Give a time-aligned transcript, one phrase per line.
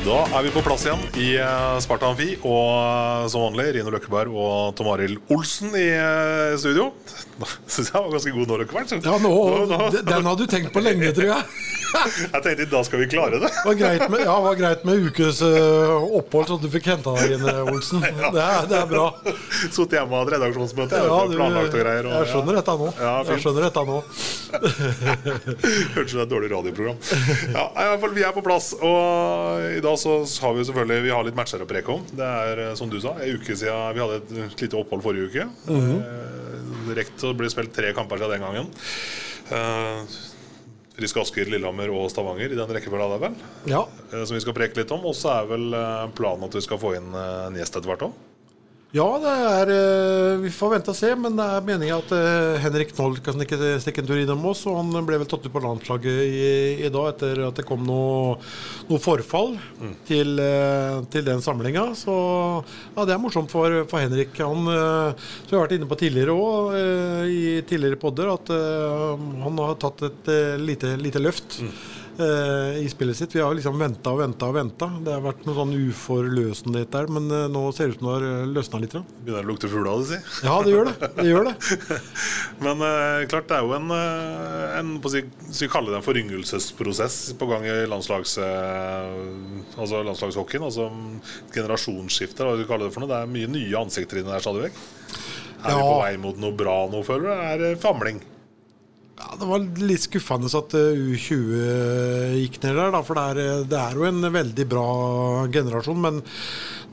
[0.00, 2.30] Da er vi på plass igjen i eh, Sparta Amfi.
[2.40, 5.88] Og eh, som vanlig Rino Løkkeberg og Tom Arild Olsen i
[6.60, 6.88] studio.
[7.10, 7.50] studio.
[7.70, 8.94] Syns jeg var ganske god nå, Løkkeberg.
[9.04, 11.44] Ja, nå, Nå- nå- Den hadde du tenkt på lenge, tror jeg.
[11.90, 13.48] Jeg tenkte da skal vi klare det.
[13.66, 17.32] Var greit med, ja, var greit med ukes øh, opphold, så du fikk henta deg
[17.34, 18.04] inn, Olsen.
[18.36, 19.08] Det er, det er bra.
[19.64, 21.00] Sittet hjemme og hatt redaksjonsmøte.
[21.02, 22.06] Ja, du, planlagt og greier.
[22.06, 22.92] Og, jeg skjønner dette nå.
[22.94, 23.14] Ja.
[23.26, 23.96] Jeg skjønner dette nå.
[25.96, 27.02] Hørtes ut som et dårlig radioprogram.
[27.56, 28.70] Ja, i hvert fall, Vi er på plass.
[28.78, 32.02] Og i dag så har vi selvfølgelig Vi har litt matcher å preke om.
[32.12, 35.30] Det er eh, som du sa, en uke siden Vi hadde et lite opphold forrige
[35.30, 35.48] uke.
[35.68, 36.94] Mm -hmm.
[36.96, 38.66] Rekt å bli spilt tre kamper siden den gangen.
[39.50, 40.02] Eh,
[41.00, 43.34] Frisk Asker, Lillehammer og Stavanger i den rekkefølga der, vel.
[43.70, 43.86] Ja.
[44.12, 45.04] eh, Som vi skal preke litt om.
[45.06, 47.88] Og så er vel eh, planen at vi skal få inn eh, en gjest etter
[47.88, 48.18] hvert òg.
[48.90, 52.56] Ja, det er øh, Vi får vente og se, men det er meningen at øh,
[52.64, 54.64] Henrik Knoll kan stikke, en tur innom oss.
[54.66, 56.50] Og han ble vel tatt ut på landslaget i,
[56.86, 58.34] i dag etter at det kom noe,
[58.90, 59.54] noe forfall
[60.08, 61.90] til, øh, til den samlinga.
[61.98, 62.16] Så
[62.96, 64.34] ja, det er morsomt for, for Henrik.
[64.42, 66.74] Han, som vi har vært inne på tidligere òg,
[67.30, 68.50] i tidligere podder, at
[69.44, 71.60] han har tatt et lite, lite løft.
[71.62, 73.34] eh, I spillet sitt.
[73.34, 74.88] Vi har liksom venta og venta og venta.
[75.04, 78.14] Det har vært noe sånn uforløsenhet der, men eh, nå ser det ut som det
[78.16, 78.96] har løsna litt.
[78.96, 79.02] da.
[79.24, 80.46] Begynner å lukte fugl av det, si.
[80.46, 81.10] Ja, det gjør det.
[81.16, 82.00] det, gjør det.
[82.64, 85.28] Men eh, klart det er jo en, eh, en skal
[85.60, 89.14] vi kalle det en foryngelsesprosess på gang i landslags, eh,
[89.76, 90.66] altså landslagshockeyen.
[90.68, 90.90] Altså
[91.54, 93.12] generasjonsskifte, hva skal vi kalle det for noe.
[93.12, 94.82] Det er mye nye ansikter inni der stadig vekk.
[95.60, 97.48] Er vi på vei mot noe bra nå, føler du?
[97.52, 98.22] Er det famling?
[99.20, 103.40] Ja, det var litt skuffende at eh, U20 gikk ned der, da, for det er,
[103.42, 104.84] eh, det er jo en veldig bra
[105.52, 106.00] generasjon.
[106.00, 106.22] Men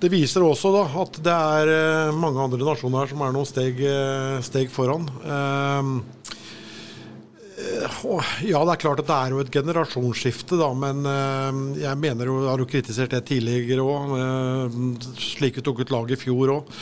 [0.01, 3.79] det viser også da, at det er eh, mange andre nasjoner som er noen steg,
[4.43, 5.07] steg foran.
[5.23, 6.35] Eh,
[8.47, 12.29] ja, det er klart at det er jo et generasjonsskifte, da, men eh, jeg mener
[12.29, 14.15] jo, har jo kritisert det tidligere òg,
[15.21, 16.73] slik vi tok ut laget i fjor òg.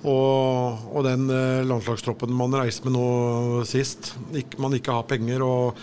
[0.00, 4.14] Og, og den eh, landslagstroppen man reiste med nå sist,
[4.60, 5.82] man ikke har penger og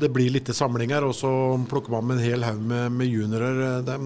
[0.00, 1.30] det blir lite samlinger, og så
[1.70, 3.62] plukker man med en hel haug med, med juniorer.
[3.86, 3.96] Det,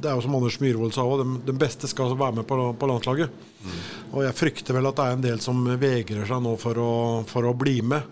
[0.00, 2.58] det er jo som Anders Myhrvold sa òg, de, de beste skal være med på,
[2.78, 3.44] på landslaget.
[4.14, 6.92] Og jeg frykter vel at det er en del som vegrer seg nå for å,
[7.28, 8.06] for å bli med.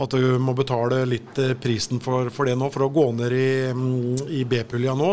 [0.00, 3.34] At du må betale litt eh, prisen for, for det nå, for å gå ned
[3.36, 5.10] i, mm, i B-pulja nå.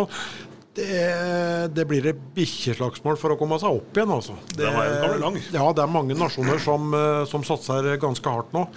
[0.80, 1.00] Det,
[1.76, 4.38] det blir et bikkjeslagsmål for å komme seg opp igjen, altså.
[4.56, 4.70] Det.
[4.70, 8.70] Ja, det er mange nasjoner som, eh, som satser ganske hardt nå.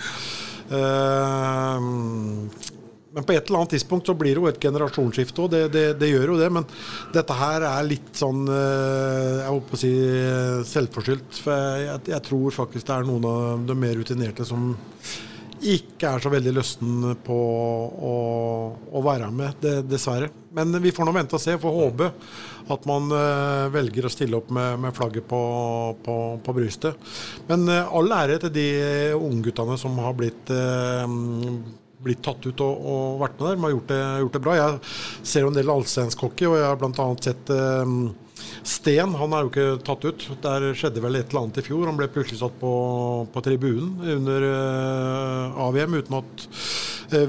[0.72, 1.78] Eh,
[3.12, 5.84] men på et eller annet tidspunkt så blir det jo et generasjonsskifte òg, det, det,
[6.00, 6.48] det gjør jo det.
[6.56, 6.68] Men
[7.12, 11.42] dette her er litt sånn eh, jeg holdt på å si eh, selvforskyldt.
[11.44, 14.72] For jeg, jeg tror faktisk det er noen av de mer rutinerte som
[15.62, 17.36] ikke er så veldig løsten på
[18.08, 18.14] å,
[18.90, 20.30] å være med, det, dessverre.
[20.56, 22.08] Men vi får nå vente og se, får håpe
[22.72, 25.42] at man uh, velger å stille opp med, med flagget på,
[26.04, 27.14] på, på brystet.
[27.48, 28.66] Men uh, all ære til de
[29.18, 31.06] ungguttene som har blitt eh,
[32.04, 33.56] blitt tatt ut og, og vært med der.
[33.56, 34.58] De har gjort det, gjort det bra.
[34.58, 34.80] Jeg
[35.32, 37.08] ser jo en del allsvensk og jeg har bl.a.
[37.22, 37.96] sett eh,
[38.66, 39.14] Sten.
[39.18, 40.26] Han er jo ikke tatt ut.
[40.44, 41.86] Der skjedde vel et eller annet i fjor.
[41.88, 42.72] Han ble plutselig satt på,
[43.32, 46.46] på tribunen under eh, AVM uten at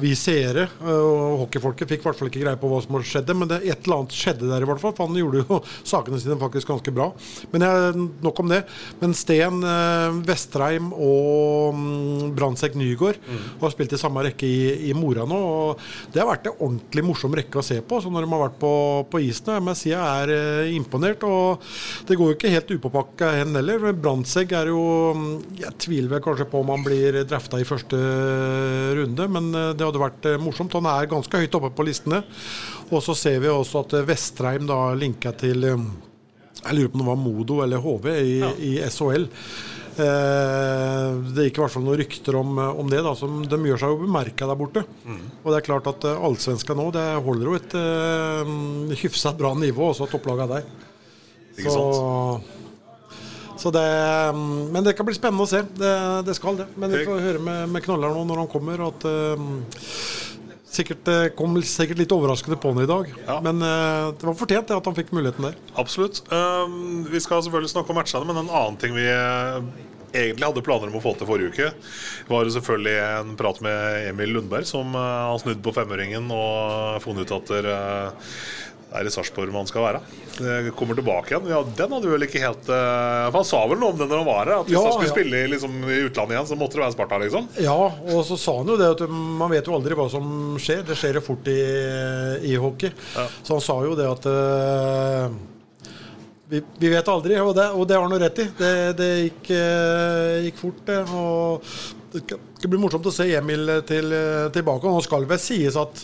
[0.02, 3.36] vi seere eh, og hockeyfolket fikk i hvert fall ikke greie på hva som skjedde.
[3.38, 4.96] Men det, et eller annet skjedde der, i hvert fall.
[4.96, 5.60] For han gjorde jo
[5.94, 7.10] sakene sine faktisk ganske bra.
[7.54, 8.64] Men jeg, nok om det.
[9.02, 13.20] Men Sten, eh, Vestreim og mm, Brandtzæg Nygaard
[13.62, 15.40] har spilt i samme rekke i, i Mora nå.
[15.40, 18.44] Og det har vært en ordentlig morsom rekke å se på så når de har
[18.48, 18.74] vært på,
[19.12, 19.54] på isen.
[19.54, 21.26] Jeg må si jeg er eh, imponert.
[21.28, 21.64] Og
[22.08, 23.90] det går jo ikke helt upåpakka hen heller.
[23.94, 24.84] Brandtzæg er jo
[25.18, 25.32] mm,
[25.62, 28.00] Jeg tviler vel kanskje på om han blir drafta i første
[28.98, 30.76] runde, men eh, det hadde vært eh, morsomt.
[30.78, 32.24] Han er ganske høyt oppe på listene.
[32.92, 35.86] Og så ser vi også at eh, Vestreim da linka til eh,
[36.64, 38.36] Jeg lurer på om det var Modo eller HV i,
[38.70, 39.28] i SHL.
[39.94, 43.04] Eh, det gikk i hvert fall noen rykter om, om det.
[43.06, 44.86] da, som De gjør seg jo bemerka der borte.
[45.44, 49.92] Og det er klart at allsvenska nå det holder jo et uh, hyfsat bra nivå,
[49.92, 50.68] også topplaga der.
[51.54, 52.64] Ikke så, så
[53.72, 53.88] det,
[54.36, 55.62] mm, men det kan bli spennende å se.
[55.78, 55.94] Det,
[56.28, 56.68] det skal det.
[56.76, 59.46] Men vi får høre med, med Knollar nå når han kommer, at uh,
[60.74, 63.12] sikkert uh, kom sikkert litt overraskende på han i dag.
[63.46, 65.58] Men uh, det var fortjent at han fikk muligheten der.
[65.80, 66.24] Absolutt.
[66.34, 69.60] Um, vi skal selvfølgelig snakke om matchene, men en annen ting vi eh,
[70.14, 71.70] egentlig hadde planer om å få til forrige uke,
[72.30, 77.00] var jo selvfølgelig en prat med Emil Lundberg, som uh, har snudd på femøringen og
[77.06, 77.80] funnet ut at det
[78.94, 80.02] er i Sarpsborg man skal være.
[80.38, 81.48] Det kommer tilbake igjen.
[81.52, 84.28] Ja, den hadde vel ikke helt uh, Han sa vel noe om det når han
[84.28, 84.52] var her?
[84.62, 85.16] At hvis Ja, han skulle ja.
[85.16, 87.48] spille liksom, i utlandet igjen, så måtte det være Sparta, liksom?
[87.62, 87.78] Ja,
[88.14, 90.28] og så sa han jo det at man vet jo aldri hva som
[90.62, 90.84] skjer.
[90.88, 91.58] Det skjer jo fort i,
[92.52, 92.94] i hockey.
[93.44, 95.42] Så han sa jo det at uh,
[96.54, 98.48] vi, vi vet aldri, og det, og det har han rett i.
[98.60, 101.00] Det, det gikk, eh, gikk fort, det.
[101.10, 101.64] Og
[102.14, 104.14] det skal- bli morsomt å se Emil til,
[104.54, 104.86] tilbake.
[104.86, 106.04] Og nå skal det vel sies at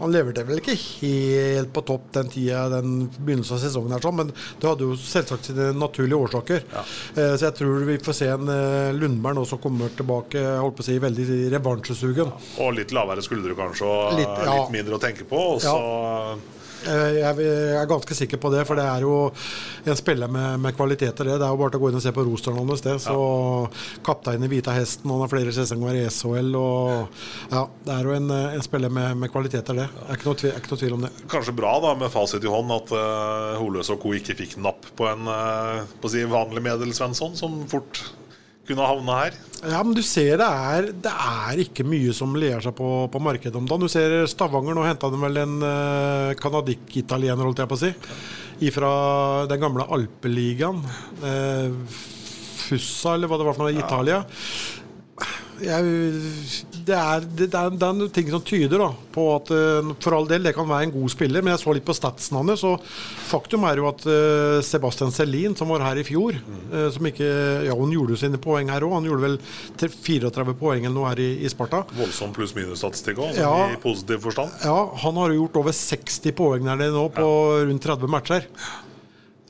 [0.00, 4.18] han leverte vel ikke helt på topp den tida, den begynnelsen av sesongen, her, sånn,
[4.22, 6.64] men det hadde jo selvsagt sine naturlige årsaker.
[6.72, 6.84] Ja.
[7.14, 10.84] Så jeg tror vi får se en eh, Lundberg nå som kommer tilbake holdt på
[10.84, 12.34] å si, veldig revansjesugen.
[12.64, 15.40] Og litt lavere skuldre, kanskje, og Litt, litt, mindre å tenke på.
[15.54, 16.36] Og så Eh,
[16.84, 19.14] Jeg jeg er ganske sikker på det, for det er jo
[19.84, 21.24] en spiller med, med kvaliteter.
[21.28, 22.84] Det Det er jo bare til å gå inn og se på rosteren hans.
[22.84, 22.96] det.
[23.02, 23.16] Så
[24.06, 26.54] Kaptein i Hvita Hesten, han har flere sesonger i SHL.
[26.56, 27.08] og
[27.50, 29.88] ja, Det er jo en, eh, en spiller med, med kvaliteter, det.
[30.08, 31.12] Er ikke noe, tvil, er ikke noe tvil om det.
[31.30, 34.14] kanskje bra da med fasit i hånd at uh, Holøs og co.
[34.14, 38.02] ikke fikk napp på en uh, på å si, vanlig Medel-Svensson, som fort
[38.68, 39.38] kunne havna her.
[39.64, 43.22] Ja, men du ser det er, det er ikke mye som ler seg på, på
[43.22, 43.84] markedet om dagen.
[43.84, 45.54] Du ser Stavanger, nå henta de vel en
[46.40, 47.92] canadic-italiener, holdt jeg på å si.
[48.68, 48.90] Ifra
[49.50, 50.84] den gamle alpeligaen.
[51.24, 51.72] Uh,
[52.64, 54.22] Fussa, eller hva det var for noe, i Italia.
[55.64, 55.84] Jeg,
[56.84, 60.26] det, er, det, er, det er ting som tyder da, på at eh, for all
[60.28, 62.60] del det kan være en god spiller, men jeg så litt på statsen hans.
[62.62, 62.74] så
[63.30, 67.28] faktum er jo at eh, Sebastian Selin, som var her i fjor eh, som ikke,
[67.68, 68.96] ja, Hun gjorde jo sine poeng her òg.
[68.98, 69.38] Han gjorde vel
[69.80, 71.84] 34 poeng eller noe her i, i Sparta.
[71.98, 73.52] Voldsom pluss-minus-statistikk òg, Ja.
[73.72, 74.54] i positiv forstand.
[74.64, 77.30] Ja, Han har jo gjort over 60 poeng der nede nå på
[77.68, 78.46] rundt 30 matcher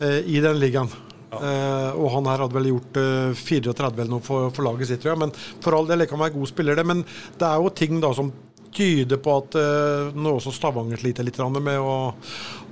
[0.05, 0.91] i den ligaen.
[1.33, 5.03] Eh, og han her hadde vel gjort eh, 34 eller noe for, for laget sitt,
[5.03, 5.23] tror jeg.
[5.25, 5.35] Men
[5.65, 6.87] for all del, det kan være god spiller, det.
[6.89, 7.05] Men
[7.41, 8.33] det er jo ting da som
[8.75, 11.97] tyder på at eh, nå også Stavanger sliter litt med å,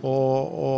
[0.02, 0.16] å,
[0.68, 0.72] å,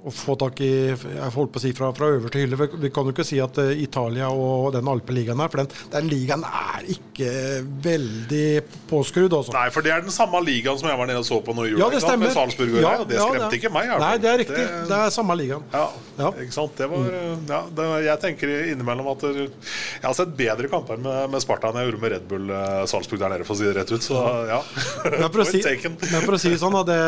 [0.00, 2.56] å få tak i Jeg holdt på å si fra, fra øverste hylle.
[2.80, 6.08] Vi kan jo ikke si at eh, Italia og den alpeligaen her, for den, den
[6.08, 7.30] ligaen er ikke
[7.84, 8.44] veldig
[8.90, 9.52] påskrudd, Også.
[9.54, 11.66] Nei, for det er den samme ligaen som jeg var nede og så på nå
[11.66, 11.82] i jula.
[11.84, 12.32] Ja, det stemmer.
[12.34, 13.90] Salzburg Ja, og det ja, skremte det- ikke meg.
[14.00, 14.64] Nei, det er riktig.
[14.88, 15.66] Det, er samme ligaen.
[15.74, 15.84] Ja,
[16.20, 16.30] Ja.
[16.44, 16.74] ikke sant.
[16.76, 17.04] Det var,
[17.48, 21.70] ja, det, jeg tenker innimellom at det, Jeg har sett bedre kamper med, med Sparta
[21.70, 23.92] enn jeg gjorde med Red Bull eh, Salzburg der nede, for å si det rett
[23.92, 24.02] ut.
[24.04, 24.16] Så
[24.48, 24.60] ja.
[25.04, 27.00] Men for, å si, men for å si sånn at det,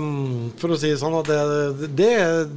[0.00, 2.10] mm, For å si sånn at det, det,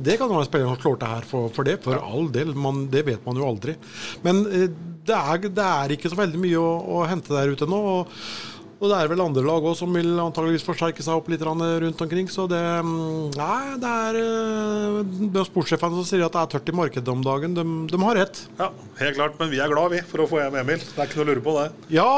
[0.06, 1.78] det kan være en spiller som slår til her for, for det.
[1.86, 2.54] For all del.
[2.58, 3.78] Man, det vet man jo aldri.
[4.26, 4.68] Men eh,
[5.04, 7.80] det er, det er ikke så veldig mye å, å hente der ute nå.
[7.98, 8.18] Og,
[8.84, 12.02] og det er vel andre lag òg som vil antageligvis forsterke seg opp litt rundt
[12.04, 12.28] omkring.
[12.28, 14.18] Så det mm, Nei, det er
[15.04, 17.56] det er sportssjefene som sier at det er tørt i markedet om dagen.
[17.56, 18.42] De, de har rett.
[18.60, 18.70] Ja,
[19.00, 19.38] helt klart.
[19.40, 20.84] Men vi er glad vi for å få hjem Emil.
[20.84, 21.66] Det er ikke noe å lure på det.
[21.96, 22.10] Ja,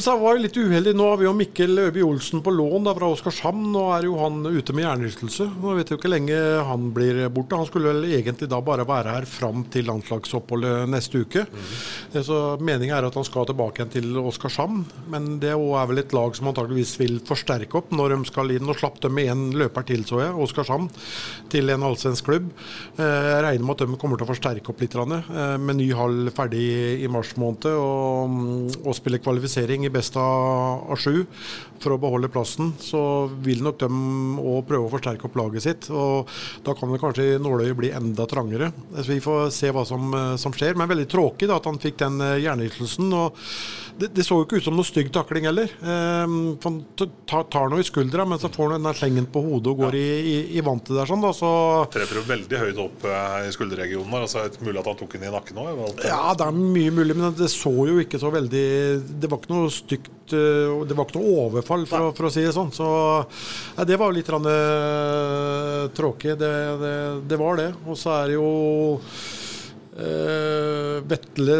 [0.00, 0.94] så var jo litt uheldig.
[0.96, 3.68] Nå har vi jo Mikkel Øby Olsen på lån da, fra Oskarshamn.
[3.74, 5.48] Nå er jo han ute med hjernerystelse.
[5.60, 7.60] Nå vet vi jo ikke lenge han blir borte.
[7.60, 11.44] Han skulle vel egentlig da bare være her fram til landslagsoppholdet neste uke.
[11.44, 12.24] Mm.
[12.24, 14.84] Så meningen er at han skal tilbake igjen til Oskarshamn.
[15.12, 18.68] Men det er vel et lag som antageligvis vil forsterke opp når de skal inn.
[18.68, 20.88] og slapp dem med én løper til, så jeg, Oskarshamn,
[21.52, 22.50] til en allsvensk klubb.
[22.98, 25.90] Eh, Jeg regner med at de kommer til å forsterke opp litt, eh, med ny
[25.92, 27.66] hall ferdig i mars måned.
[27.74, 31.24] Og, og spille kvalifisering i best av, sju
[31.82, 32.72] for å beholde plassen.
[32.80, 35.90] Så vil nok de òg prøve å forsterke opp laget sitt.
[35.90, 36.28] Og
[36.64, 38.72] da kan det kanskje nåløyet bli enda trangere.
[38.96, 40.76] Så vi får se hva som, eh, som skjer.
[40.76, 43.12] Men veldig tråkig da, at han fikk den hjernerystelsen.
[43.12, 43.34] Og
[44.00, 45.70] det, det så jo ikke ut som noe stygg takling heller.
[45.80, 49.42] Eh, for han tar, tar noe i skuldra, men så får han den slengen på
[49.44, 51.08] hodet og går i, i, i vantet der.
[51.10, 51.50] sånn da, så
[51.94, 54.10] Treffer jo veldig høyt opp eh, i skulderregionen.
[54.10, 55.84] der, Altså, mulig at han tok den i nakken òg.
[56.06, 58.64] Ja, det er mye mulig, men det så jo ikke så veldig
[59.22, 62.44] Det var ikke noe stygt eh, Det var ikke noe overfall, for, for å si
[62.46, 62.72] det sånn.
[62.74, 66.36] Så ja, det var jo litt rann, eh, tråkig.
[66.40, 66.94] Det, det,
[67.30, 67.70] det var det.
[67.86, 68.50] Og så er det jo
[69.98, 71.58] eh, Vetle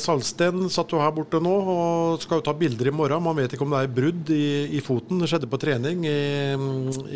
[0.00, 3.24] Salsten satt jo her borte nå og skal jo ta bilder i morgen.
[3.24, 5.22] Man vet ikke om det er brudd i, i foten.
[5.22, 6.18] Det skjedde på trening i,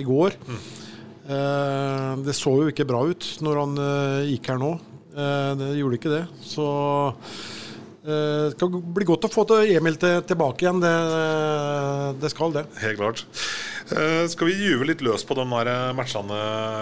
[0.00, 0.38] i går.
[1.22, 4.72] Eh, det så jo ikke bra ut når han uh, gikk her nå.
[5.12, 6.22] Det gjorde ikke det.
[6.40, 6.64] Så
[8.02, 10.80] det skal bli godt å få til Emil tilbake igjen.
[10.82, 10.94] Det,
[12.22, 12.64] det skal det.
[12.82, 13.22] Helt klart.
[13.92, 16.38] Eh, skal vi juve litt løs på de der eh, matchene,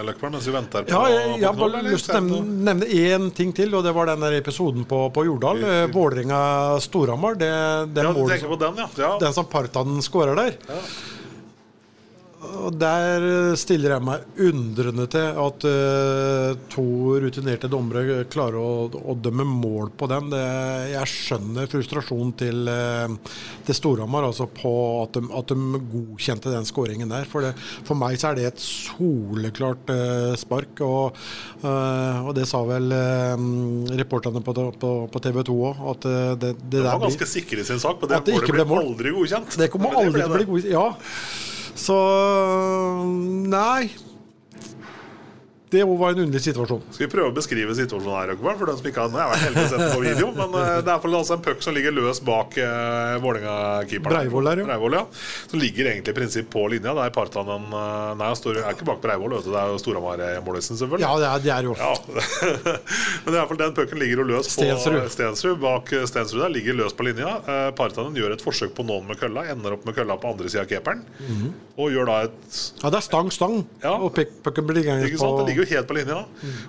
[0.07, 3.29] Løkberg, mens vi venter på Ja, jeg, jeg har lyst til å nevne, nevne én
[3.37, 5.61] ting til, og det var den der episoden på, på Jordal.
[5.65, 7.41] Eh, Vålerenga-Storhamar.
[7.41, 8.89] Ja, du tenker som- på den, ja.
[9.01, 9.13] ja.
[9.21, 10.57] den som Partanen skårer der.
[12.41, 16.85] Og Der stiller jeg meg undrende til at uh, to
[17.21, 20.31] rutinerte dommere klarer å, å dømme mål på den.
[20.33, 20.41] Det,
[20.95, 26.69] jeg skjønner frustrasjonen til, uh, til Storhamar altså på at de, at de godkjente den
[26.69, 27.29] skåringen der.
[27.29, 27.53] For, det,
[27.85, 30.81] for meg så er det et soleklart uh, spark.
[30.81, 31.21] Og,
[31.61, 32.89] og det sa vel
[34.01, 37.65] reporterne på, på, på TV 2 òg, at det, det De der var ganske sikre
[37.69, 39.61] sin sak, men det, At det ikke målet ble ble aldri godkjent.
[39.61, 40.73] det kommer aldri til å bli godkjent.
[40.73, 40.87] Ja.
[41.81, 43.05] Så
[43.49, 43.91] Nei.
[45.71, 46.83] Det var en underlig situasjon.
[46.91, 49.31] Skal vi prøve å beskrive situasjonen her, Røkkeberg, for den som ikke har jeg har
[49.31, 50.31] vært heldig å sette på video.
[50.35, 54.17] Men eh, det er altså en puck som ligger løs bak uh, Vålerenga-keeperen.
[54.17, 54.67] Breivoll der, ja.
[54.67, 55.05] Breivoll, ja.
[55.51, 56.95] Som ligger egentlig i prinsipp på linja.
[56.97, 59.37] Det er Partanen uh, Nei, han står, er ikke bak Breivoll.
[59.45, 61.07] Det er jo Storhamar-målisen, selvfølgelig.
[61.07, 61.93] Ja, det er, det er jo Ja.
[63.23, 65.01] Men det er i hvert fall den pucken ligger jo løs på Stensrud.
[65.15, 65.57] Stensrud.
[65.63, 67.37] Bak eh, Stensrud der ligger løs på linja.
[67.47, 70.51] Eh, Partanen gjør et forsøk på noen med kølla, ender opp med kølla på andre
[70.51, 71.05] sida av keeperen.
[71.81, 73.61] Og gjør da et Ja, det er stang, stang.
[73.85, 73.95] Ja.
[74.01, 76.19] Og pucken blir liggende på ligger jo helt på linja.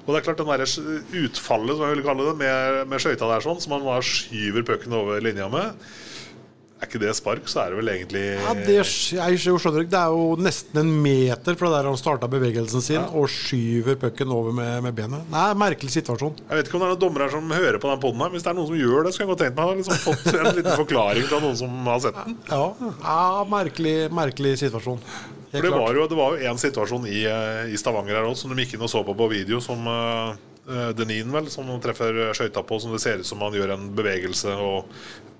[0.03, 3.33] Og det er klart den der utfallet som jeg vil kalle det med, med skøyta
[3.33, 5.91] der sånn, som man bare skyver pucken over linja med.
[6.81, 8.75] Er ikke det spark, så er det vel egentlig ja, det,
[9.13, 9.91] jeg skjønner ikke.
[9.93, 14.33] Det er jo nesten en meter fra der han starta bevegelsen sin, og skyver pucken
[14.33, 15.27] over med, med benet.
[15.29, 16.39] Nei, merkelig situasjon.
[16.47, 18.33] Jeg vet ikke om det er noen dommere som hører på den poden her.
[18.33, 20.01] Hvis det er noen som gjør det, så kan jeg godt tenke meg å liksom
[20.07, 22.39] fått en liten forklaring fra noen som har sett den.
[22.49, 22.65] Ja,
[23.05, 25.05] ja merkelig, merkelig situasjon.
[25.51, 28.45] For det var jo, det var jo en situasjon i, eh, i Stavanger her også,
[28.45, 30.31] som de gikk inn og så på på video, som uh,
[30.95, 34.55] Denin vel, som treffer skøyta på, som det ser ut som han gjør en bevegelse,
[34.55, 34.87] og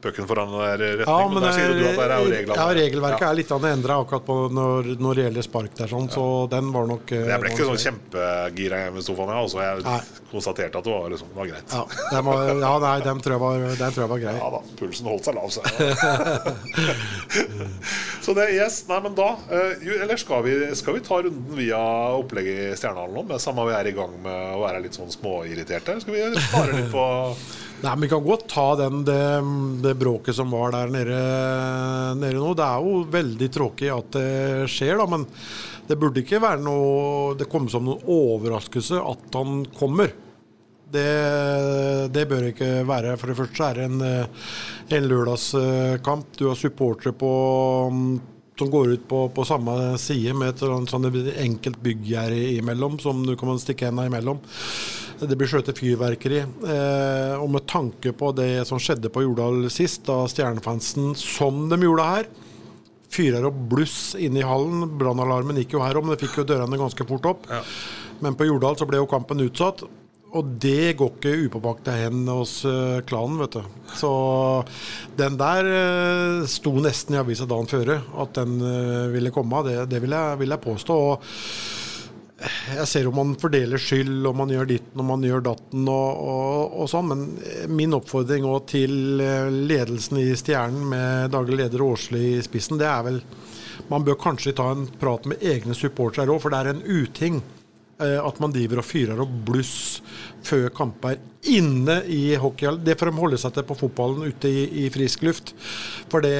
[0.02, 1.06] pucken foran der retning.
[1.08, 2.58] Ja, og men der sier du at der er jo eh, reglene.
[2.58, 3.30] ja, regelverket Ja.
[3.32, 6.88] er litt endra akkurat på når, når det gjelder spark der, sånn, så den var
[6.90, 9.30] nok eh, Jeg ble ikke sånn kjempegira hjemme i sofaen.
[9.30, 9.44] jeg.
[9.46, 10.00] altså, jeg Nei.
[10.32, 11.76] konstaterte at det var, liksom, var greit.
[11.78, 14.36] Ja, var, ja nei, den tror jeg var, den tror jeg var grei.
[14.42, 15.62] Ja da, pulsen holdt seg lav, så
[18.22, 21.80] Så det yes, Nei, men da eh, Eller skal vi, skal vi ta runden via
[22.18, 23.24] opplegget i Stjernehallen nå?
[23.32, 25.98] Med samme vi er i gang med å være litt sånn småirriterte?
[26.04, 27.06] Skal vi spare litt på
[27.82, 29.22] Nei, men Vi kan godt ta den, det,
[29.82, 31.20] det bråket som var der nede,
[32.22, 32.54] nede nå.
[32.58, 35.26] Det er jo veldig tråkig at det skjer, da, men
[35.90, 40.14] det burde ikke være noe Det komme som noen overraskelse at han kommer.
[40.92, 41.08] Det,
[42.14, 43.16] det bør ikke være.
[43.18, 44.02] For det første er det en,
[44.98, 46.36] en lørdagskamp.
[46.38, 47.32] Du har supportere på
[48.62, 53.34] som går ut på, på samme side med et sånn enkelt bygggjerde imellom, som du
[53.40, 54.44] kan stikke hendene imellom.
[55.22, 56.42] Det blir skjøtet fyrverkeri.
[56.42, 61.78] Eh, og med tanke på det som skjedde på Jordal sist, da stjernefansen, som de
[61.84, 62.30] gjorde her,
[63.12, 64.88] fyrer opp bluss inne i hallen.
[64.98, 67.50] Brannalarmen gikk jo her om, det fikk jo dørene ganske fort opp.
[68.22, 69.84] Men på Jordal så ble jo kampen utsatt.
[70.32, 73.66] Og det går ikke upåpakte hen hos eh, klanen, vet du.
[74.00, 74.12] Så
[75.20, 79.60] den der uh, sto nesten i avisa dagen før at den eh, ville komme.
[79.68, 80.96] Det, det vil, jeg, vil jeg påstå.
[81.10, 81.26] Og
[82.42, 86.22] jeg ser om man fordeler skyld, og man gjør ditten og man gjør datten og,
[86.34, 87.24] og, og sånn, men
[87.78, 92.90] min oppfordring òg til eh, ledelsen i Stjernen med daglig leder Åsli i spissen, det
[92.90, 93.24] er vel
[93.92, 97.42] Man bør kanskje ta en prat med egne supportere òg, for det er en uting
[98.02, 99.76] eh, at man driver og fyrer opp bluss
[100.46, 101.20] før kamper
[101.52, 102.84] inne i hockeyhallen.
[102.86, 105.54] Det får de holde seg til på fotballen ute i, i frisk luft.
[106.10, 106.38] For det,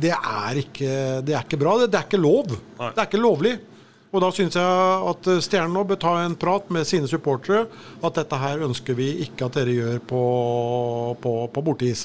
[0.00, 1.78] det, er ikke, det er ikke bra.
[1.80, 2.52] Det, det er ikke lov.
[2.52, 3.56] Det er ikke lovlig.
[4.12, 7.64] Og da syns jeg at Stjernen nå bør ta en prat med sine supportere.
[8.04, 10.24] At dette her ønsker vi ikke at dere gjør på,
[11.22, 12.04] på, på borteis.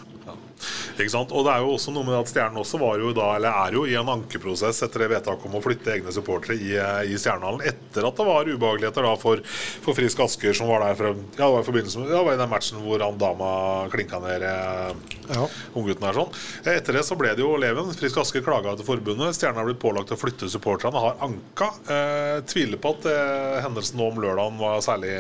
[0.98, 1.32] Ikke sant?
[1.38, 3.76] Og det er jo også noe med at Stjernen også var jo da, eller er
[3.78, 7.20] jo i en ankeprosess etter det vedtaket om å flytte egne supportere i, eh, i
[7.22, 7.62] Stjernehallen.
[7.70, 9.44] Etter at det var ubehageligheter da for,
[9.86, 12.26] for Frisk Asker, som var der fra, ja, det var i forbindelse med ja, det
[12.30, 13.52] var i den matchen hvor han dama
[13.94, 14.92] klinka ned eh,
[15.28, 15.46] Ja.
[15.78, 16.34] unggutten her sånn.
[16.74, 17.94] Etter det så ble det jo Leven.
[17.98, 19.36] Frisk Asker klaga til forbundet.
[19.38, 21.70] Stjernen har blitt pålagt å flytte supporterne, har anka.
[21.92, 25.14] Eh, tviler på at eh, hendelsen nå om lørdagen var særlig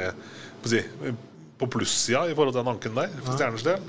[0.63, 0.81] på, si,
[1.59, 3.83] på plussida i forhold til den anken der, for Stjerners del.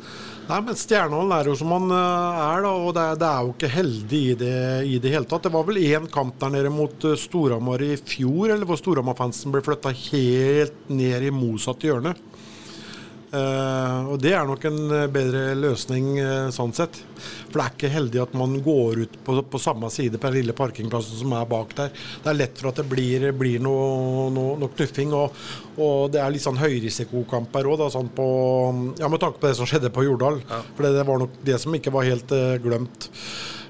[0.49, 3.45] Nei, men Stjernehallen er jo som han eh, er, da, og det er, det er
[3.45, 5.45] jo ikke heldig i det, i det hele tatt.
[5.45, 9.53] Det var vel én kamp der nede mot eh, Storhamar i fjor, eller hvor Storhamar-fansen
[9.53, 12.15] ble flytta helt ned i motsatt hjørne.
[13.29, 16.97] Eh, og det er nok en eh, bedre løsning uh, sånn sett.
[17.51, 20.39] For det er ikke heldig at man går ut på, på samme side på den
[20.39, 21.93] lille parkingplassen som er bak der.
[22.25, 25.13] Det er lett for at det blir, blir noe, noe, noe knuffing.
[25.17, 25.37] Og,
[25.77, 28.09] og det er litt sånn høyrisikokamp her òg, sånn
[28.99, 30.41] ja, med tanke på det som skjedde på Jordal.
[30.49, 33.11] For det, det var nok det som ikke var helt uh, glemt.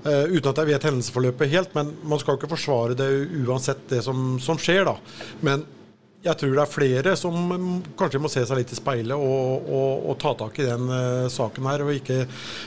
[0.06, 3.10] Uh, uten at jeg vet hendelsesforløpet helt, men man skal jo ikke forsvare det
[3.42, 4.94] uansett det som, som skjer, da.
[5.42, 5.66] Men
[6.18, 9.68] jeg tror det er flere som mm, kanskje må se seg litt i speilet og,
[9.70, 12.24] og, og ta tak i den uh, saken her, og ikke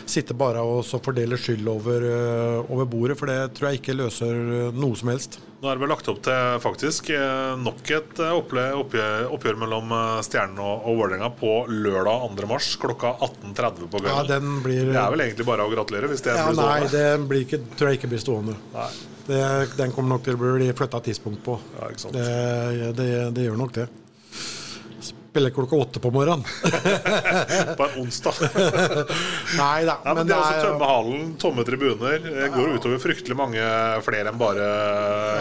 [0.10, 3.98] sitte bare og så fordele skyld over, uh, over bordet, for det tror jeg ikke
[4.00, 5.42] løser uh, noe som helst.
[5.62, 7.12] Nå er det vel lagt opp til faktisk
[7.62, 8.80] nok et oppgjør,
[9.30, 9.92] oppgjør, mellom
[10.26, 12.48] Stjernen og, og Vålerenga på lørdag 2.
[12.50, 14.50] mars klokka 18.30 på kvelden.
[14.50, 14.90] Ja, blir...
[14.90, 16.82] Det er vel egentlig bare å gratulere hvis det ja, blir stående?
[16.82, 18.58] Nei, det blir ikke, tror jeg ikke blir stående.
[18.74, 18.90] Nei.
[19.28, 19.42] Det,
[19.78, 21.58] den kommer nok til å bli flytta tidspunkt på.
[21.80, 21.92] Ja.
[22.14, 23.88] Det, det, det gjør nok det.
[25.02, 26.44] Spiller klokka åtte på morgenen.
[27.78, 28.42] på en onsdag.
[29.62, 29.96] Nei da.
[30.04, 32.18] Ja, men, det er også tømme hallen, tomme tribuner.
[32.26, 33.70] Det går utover fryktelig mange
[34.04, 34.68] flere enn bare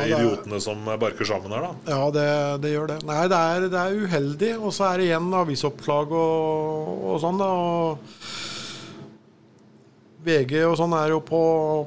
[0.06, 1.96] idiotene som barker sammen her, da.
[1.96, 2.28] Ja, det,
[2.62, 3.00] det gjør det.
[3.08, 4.52] Nei, det er, det er uheldig.
[4.60, 7.50] Og så er det igjen avisoppslag og, og sånn, da.
[7.50, 8.48] Og
[10.24, 11.40] VG og sånn er jo på,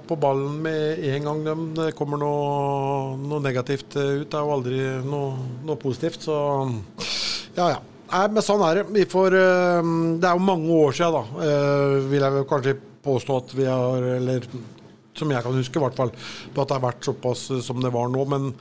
[0.08, 4.25] på ballen med en gang de, det kommer noe, noe negativt ut.
[4.25, 6.38] Det er jo aldri noe, noe positivt, så
[7.58, 7.82] ja ja.
[8.13, 9.08] Nei, men sånn er det.
[9.10, 13.54] Får, eh, det er jo mange år siden, da, eh, vil jeg kanskje påstå at
[13.58, 14.46] vi har Eller
[15.17, 16.12] som jeg kan huske, i hvert fall,
[16.53, 18.25] på at det har vært såpass eh, som det var nå.
[18.34, 18.51] Men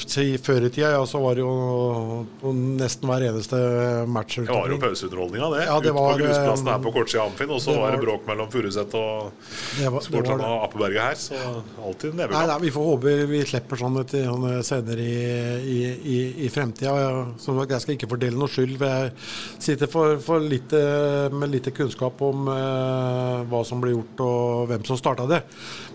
[0.00, 3.58] si før i tida, ja, så var det jo nesten hver eneste
[4.10, 4.40] match.
[4.40, 5.64] Det var jo pauseunderholdninga, det.
[5.68, 8.00] Ja, det var, på grusplassen eh, her på kortsida av Amfin, og så var det
[8.02, 11.20] bråk mellom Furuset og Sportland og Apeberget her.
[11.20, 11.40] Så
[11.84, 12.50] alltid nevekamp.
[12.50, 15.20] nei, Vi får håpe vi slipper sånn til sånn senere i,
[15.60, 15.78] i,
[16.14, 16.94] i, i fremtida.
[17.42, 19.12] Som sagt, jeg skal ikke fordele noe skyld, for jeg
[19.68, 20.80] sitter for, for lite,
[21.34, 25.42] med lite kunnskap om eh, hva som ble gjort og hvem som starta det.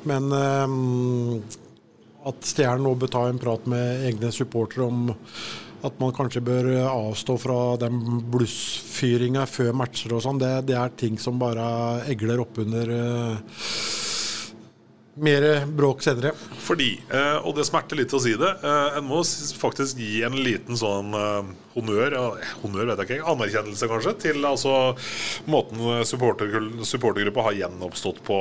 [0.10, 1.60] Men eh,
[2.26, 5.12] at Stjernen nå bør ta en prat med egne supportere om
[5.86, 8.00] at man kanskje bør avstå fra den
[8.34, 11.68] blussfyringa før matcher og sånn, det, det er ting som bare
[12.10, 13.60] egler oppunder uh,
[15.16, 16.32] mer bråk senere.
[16.60, 20.36] Fordi, eh, og det smerter litt å si det, eh, en må faktisk gi en
[20.36, 22.16] liten sånn eh, honnør,
[22.62, 24.74] honnør vet jeg ikke, anerkjennelse kanskje, til altså
[25.52, 26.52] måten supporter,
[26.88, 28.38] supportergruppa har gjenoppstått på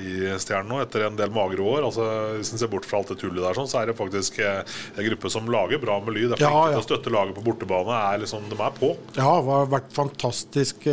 [0.00, 1.84] i Stjernen nå, etter en del magre år.
[1.88, 2.06] Altså,
[2.38, 5.04] Hvis en ser bort fra alt det tullet der, sånn, så er det faktisk en
[5.10, 6.32] gruppe som lager bra med lyd.
[6.32, 6.72] Er flinke ja.
[6.72, 8.00] til å støtte laget på bortebane.
[8.08, 8.94] Er liksom, de er på.
[9.20, 10.88] Ja, har vært fantastisk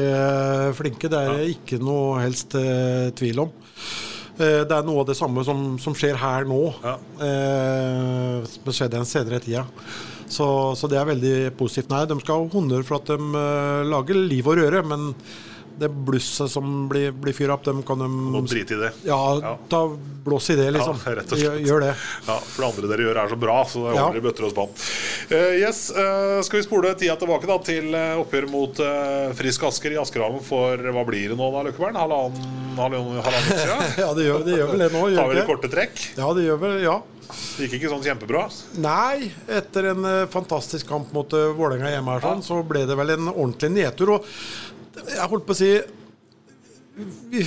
[0.79, 1.11] flinke.
[1.11, 2.59] Det er ikke noe helst
[3.19, 3.55] tvil om.
[4.39, 6.61] Eh, det er noe av det samme som, som skjer her nå.
[6.83, 6.95] Ja.
[7.27, 9.65] Eh, som skjedde en senere tida.
[10.29, 10.47] Så,
[10.77, 11.89] så det er veldig positivt.
[11.91, 15.09] Nei, de skal ha honnør for at de eh, lager liv og røre, men
[15.79, 18.91] det blusset som blir, blir fyrt opp, dem kan de Må drite i det.
[19.07, 19.53] Ja, Ja.
[19.71, 19.83] ta
[20.25, 20.97] blås i det, liksom.
[21.05, 21.61] Ja, rett og slett.
[21.65, 21.93] gjør det.
[22.27, 24.47] Ja, For det andre dere gjør er så bra, så det er holder i bøtter
[24.47, 24.73] og spann.
[25.31, 29.63] Uh, yes, uh, Skal vi spole tida tilbake da til eh, oppgjør mot uh, Frisk
[29.69, 31.95] Asker i Askerhallen for hva blir det nå da, Løkkeberg?
[31.97, 33.95] Halvannen halvannen- halvannen uke siden?
[34.03, 36.03] Ja, det gjør, det gjør vel det nå, Tar vi det korte trekk?
[36.19, 36.97] Ja, det gjør vel, ja.
[37.29, 38.43] Det gikk ikke sånn kjempebra.
[38.81, 43.13] Nei, etter en fantastisk kamp mot uh, Vålerenga hjemme her, sånn, så ble det vel
[43.17, 44.15] en ordentlig nedtur.
[44.17, 44.25] Og
[45.07, 45.71] jeg holdt på å si
[47.31, 47.43] Vi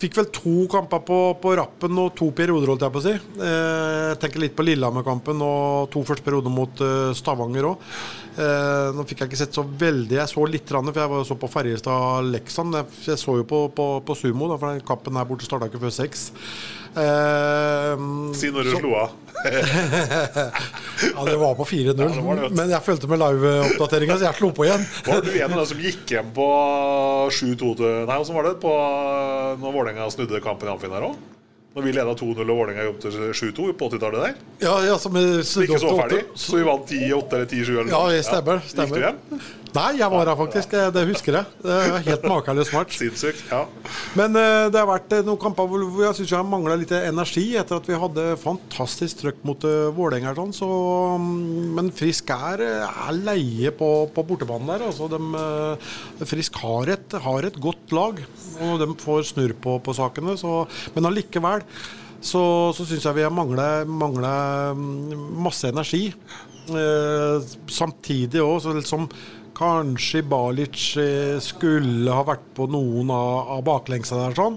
[0.00, 3.12] fikk vel to kamper på, på rappen og to perioder, holdt jeg på å si.
[3.12, 7.84] Eh, jeg tenker litt på Lillehammer-kampen og to første perioder mot eh, Stavanger òg.
[8.40, 11.36] Eh, nå fikk jeg ikke sett så veldig, jeg så litt, for jeg var så
[11.40, 12.80] på Ferjestad-Leksand.
[13.10, 15.82] Jeg så jo på, på, på Sumo, da, for den kampen her borte starta ikke
[15.84, 16.30] før seks.
[16.96, 17.96] Eh,
[18.34, 19.10] Si når du så- slo av.
[21.16, 21.96] ja, det var på 4-0.
[21.96, 24.84] Ja, men jeg fulgte med live-oppdateringa, så jeg slo på igjen.
[25.06, 26.48] Var du en av dem som gikk hjem på
[27.32, 28.72] 7-2 til Nei, åssen var det på
[29.62, 31.16] når Vålerenga snudde kampen i Amfin her òg?
[31.70, 34.34] Når vi leda 2-0 og Vålerenga opp til 7-2 på 80-tallet der?
[34.66, 36.24] Ja, ja, som er Ikke så ferdig.
[36.34, 38.16] Så vi vant 10-8 eller 10-7 eller Ja, noe.
[38.16, 39.20] Ja, stemmer, Gikk du hjem?
[39.76, 40.72] Nei, jeg var her faktisk.
[40.94, 41.58] Det, husker jeg.
[41.62, 42.96] Det er helt makeløs match.
[42.98, 43.44] Sinnssykt.
[43.52, 43.62] Ja.
[44.18, 47.44] Men eh, det har vært eh, noen kamper hvor jeg syns jeg mangla litt energi
[47.60, 50.34] etter at vi hadde fantastisk trøkk mot uh, Vålerenga.
[50.38, 50.70] Sånn, så,
[51.22, 54.86] mm, men Frisk er, eh, er leie på, på bortebanen der.
[54.90, 58.20] Altså, de, eh, Frisk har et, har et godt lag,
[58.66, 60.34] og de får snurr på, på sakene.
[60.40, 60.64] Så,
[60.96, 61.66] men allikevel
[62.20, 62.42] så,
[62.76, 66.08] så syns jeg vi har mangla masse energi.
[66.70, 69.06] Eh, samtidig òg, som liksom
[69.60, 74.54] Kanskje Balic eh, skulle ha vært på noen av, av baklengsa der sånn.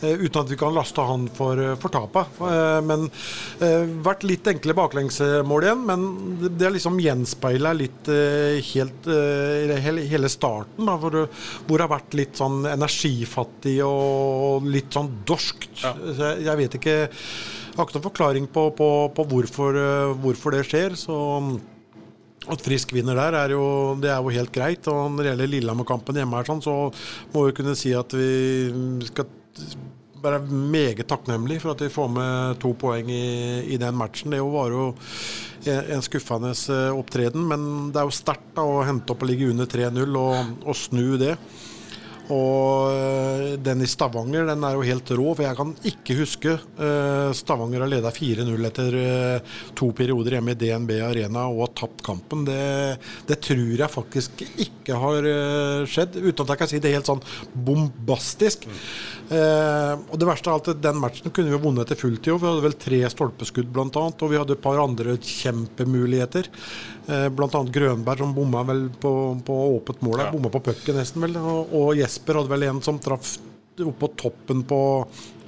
[0.00, 2.38] Eh, uten at vi kan laste han for, eh, for tapet.
[2.86, 3.10] Men
[4.00, 6.06] vært litt enkle baklengsmål igjen, men
[6.46, 9.08] det, har liksom gjenspeila litt helt
[9.84, 11.18] hele, starten, da, hvor,
[11.66, 15.68] hvor det har vært litt sånn energifattig og litt sånn dorskt.
[15.82, 19.82] Så jeg, vet ikke Jeg har ikke noen forklaring på, på, på hvorfor,
[20.24, 20.96] hvorfor det skjer.
[20.96, 21.20] så...
[22.48, 23.64] At Frisk vinner der, er jo,
[24.00, 24.86] det er jo helt greit.
[24.88, 26.76] Og når det gjelder Lillehammer-kampen hjemme, her, sånn, så
[27.34, 29.28] må vi kunne si at vi skal
[30.20, 33.24] være meget takknemlig for at vi får med to poeng i,
[33.72, 34.32] i den matchen.
[34.34, 34.90] Det var jo
[35.66, 39.68] en skuffende eh, opptreden, men det er jo sterkt å hente opp og ligge under
[39.68, 41.34] 3-0 og, og snu det.
[42.30, 46.54] Og øh, den i Stavanger den er jo helt rå, for jeg kan ikke huske
[46.54, 51.74] øh, Stavanger har leda 4-0 etter øh, to perioder hjemme i DNB Arena og har
[51.82, 52.46] tapt kampen.
[52.46, 52.60] Det,
[53.28, 55.26] det tror jeg faktisk ikke har
[55.90, 57.22] skjedd, uten at jeg kan si det helt sånn
[57.54, 58.66] bombastisk.
[59.30, 62.32] Eh, og det verste av alt, den matchen kunne vi vunnet etter fulltid.
[62.34, 66.50] Vi hadde vel tre stolpeskudd annet, og vi hadde et par andre kjempemuligheter.
[67.06, 69.12] Eh, annet Grønberg som bomma vel på,
[69.46, 70.24] på åpent mål.
[70.24, 70.32] Ja.
[70.34, 71.38] Bomma på pucken nesten, vel.
[71.38, 73.36] Og, og Jesper hadde vel en som traff
[73.80, 74.80] oppå toppen på,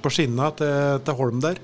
[0.03, 1.57] på skinna til, til Holm der.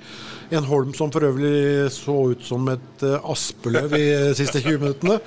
[0.49, 4.79] En Holm som for øvrig så ut som et eh, aspeløv i de siste 20
[4.81, 5.19] minuttene.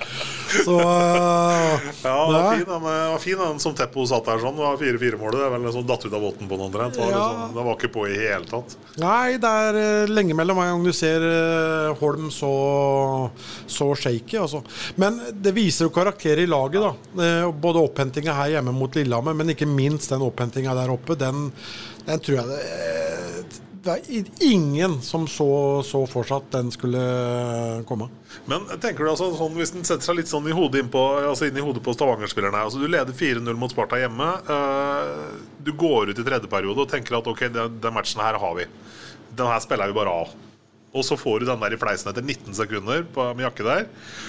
[0.65, 2.57] Så Ja, det var nei.
[2.57, 4.57] fin, den, eh, var fin den som Teppo satt der sånn.
[4.57, 5.37] Det var 4-4-målet.
[5.39, 6.89] Det er vel liksom datt ut av båten på den andre.
[6.91, 7.21] Det var Ja.
[7.29, 8.75] liksom- det var ikke på i hele tatt.
[8.99, 11.23] Nei, det er eh, lenge mellom hver gang du ser
[12.01, 13.31] Holm så,
[13.67, 14.37] så shaky.
[14.43, 14.63] Altså.
[14.97, 16.81] Men det viser jo karakter i laget.
[16.83, 17.51] da.
[17.51, 21.15] Både opphentinga her hjemme mot Lillehammer, men ikke minst den opphentinga der oppe.
[21.17, 21.51] Den,
[22.07, 25.47] den tror jeg det, eh, det er ingen som så,
[25.83, 27.01] så for seg at den skulle
[27.89, 28.07] komme.
[28.47, 31.49] Men tenker du altså sånn, hvis den setter seg litt sånn i hodet innpå, altså
[31.49, 34.29] inn i hodet på Stavanger-spillerne altså Du leder 4-0 mot Sparta hjemme.
[34.55, 35.11] eh,
[35.63, 38.69] du går ut i tredje periode og tenker at ok, den, matchen her har vi.
[39.35, 40.33] Den her spiller vi bare av.
[40.93, 43.87] Og så får du den der i fleisen etter 19 sekunder på, med jakke der.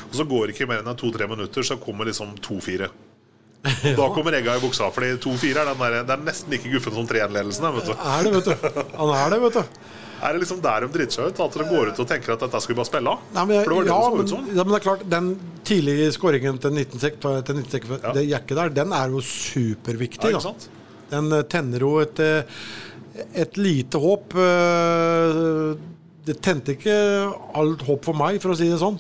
[0.09, 2.89] Og så går det ikke mer enn to-tre minutter, så kommer liksom 2-4.
[3.99, 7.07] Da kommer egga i buksa, fordi 2-4 er, der, det er nesten like guffen som
[7.09, 7.69] 3-1-ledelsen.
[7.79, 7.95] vet du.
[7.97, 8.83] Er det, vet du.
[8.99, 9.79] Han er det, vet du.
[10.25, 11.41] Er det liksom der de driter seg ut?
[11.45, 13.25] At de går ut og tenker at dette skal vi bare spille av?
[13.35, 15.27] Nei, men, det det ja, men, ja, men det er klart, den
[15.69, 20.33] tidlige skåringen til 19 til 19 det jakket der, den er jo superviktig.
[20.33, 20.81] Ja, ikke da.
[21.13, 22.63] Den eh, tenner jo et, eh,
[23.45, 24.37] et lite håp.
[24.41, 25.75] eh,
[26.25, 26.97] Det tente ikke
[27.61, 28.97] alt håp for meg, for å si det sånn.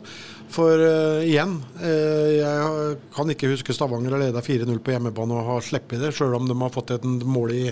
[0.52, 5.48] For uh, igjen, uh, jeg kan ikke huske Stavanger har leda 4-0 på hjemmebane og
[5.48, 7.64] har sluppet det, sjøl om de har fått et mål i,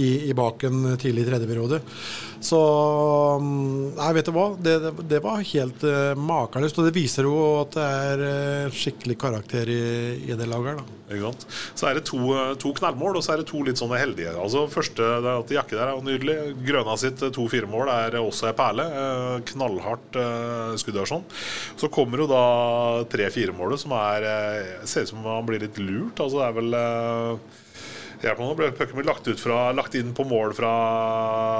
[0.00, 1.82] i, i baken tidlig i tredje periode.
[2.44, 2.60] Så
[3.40, 4.48] Nei, vet du hva.
[4.60, 6.80] Det, det, det var helt uh, makeløst.
[6.80, 9.84] Og det viser jo at det er eh, skikkelig karakter i,
[10.28, 11.00] i det laget her, da.
[11.76, 12.18] Så er det to,
[12.60, 14.32] to knallmål, og så er det to litt sånne heldige.
[14.40, 16.36] Altså Første at Jakke der er jo nydelig.
[16.64, 18.86] Grøna sitt 2-4-mål er også ei perle.
[18.88, 21.26] Eh, Knallhardt eh, skudd der sånn.
[21.80, 22.42] Så kommer jo da
[23.10, 26.20] 3-4-målet, som er eh, Ser ut som han blir litt lurt.
[26.20, 27.60] Altså det er vel eh,
[28.24, 29.26] Hjelp meg nå, ble pucken lagt,
[29.76, 30.70] lagt inn på mål fra,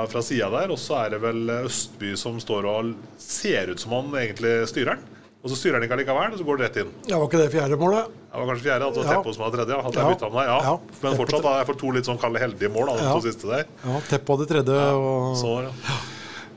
[0.09, 3.93] fra sida der, og så er det vel Østby som står og ser ut som
[3.93, 5.03] han egentlig styrer den.
[5.45, 6.93] Og så styrer han ikke allikevel, og så går det rett inn.
[7.11, 8.09] Ja, Var ikke det fjerde målet?
[8.33, 9.77] Det var kanskje fjerde, at det var Teppo som var tredje.
[9.77, 10.07] Jeg Ja.
[10.15, 10.57] bytta med deg, ja.
[10.65, 10.75] Ja.
[11.03, 13.13] Men fortsatt da, jeg får to litt sånn kalde heldige mål, da, de Ja.
[13.13, 13.67] to siste der.
[13.85, 14.79] Ja, Teppo hadde tredje.
[14.97, 15.37] og...
[15.37, 15.99] Så, ja.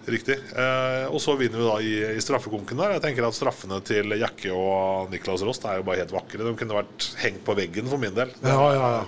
[0.08, 0.38] Riktig.
[0.56, 2.96] Eh, og så vinner vi da i, i straffekonken der.
[2.96, 6.46] Jeg tenker at straffene til Jakke og Niklas Rost er jo bare helt vakre.
[6.48, 8.32] De kunne vært hengt på veggen for min del.
[8.46, 9.04] Ja, ja, ja.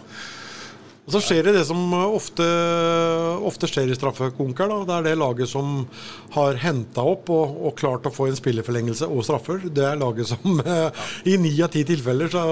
[1.10, 2.46] Og så skjer det det som ofte,
[3.50, 4.70] ofte skjer i straffekonker.
[4.70, 4.76] Da.
[4.86, 5.88] Det er det laget som
[6.36, 9.64] har henta opp og, og klart å få en spillerforlengelse og straffer.
[9.74, 12.44] Det er laget som eh, I ni av ti tilfeller så,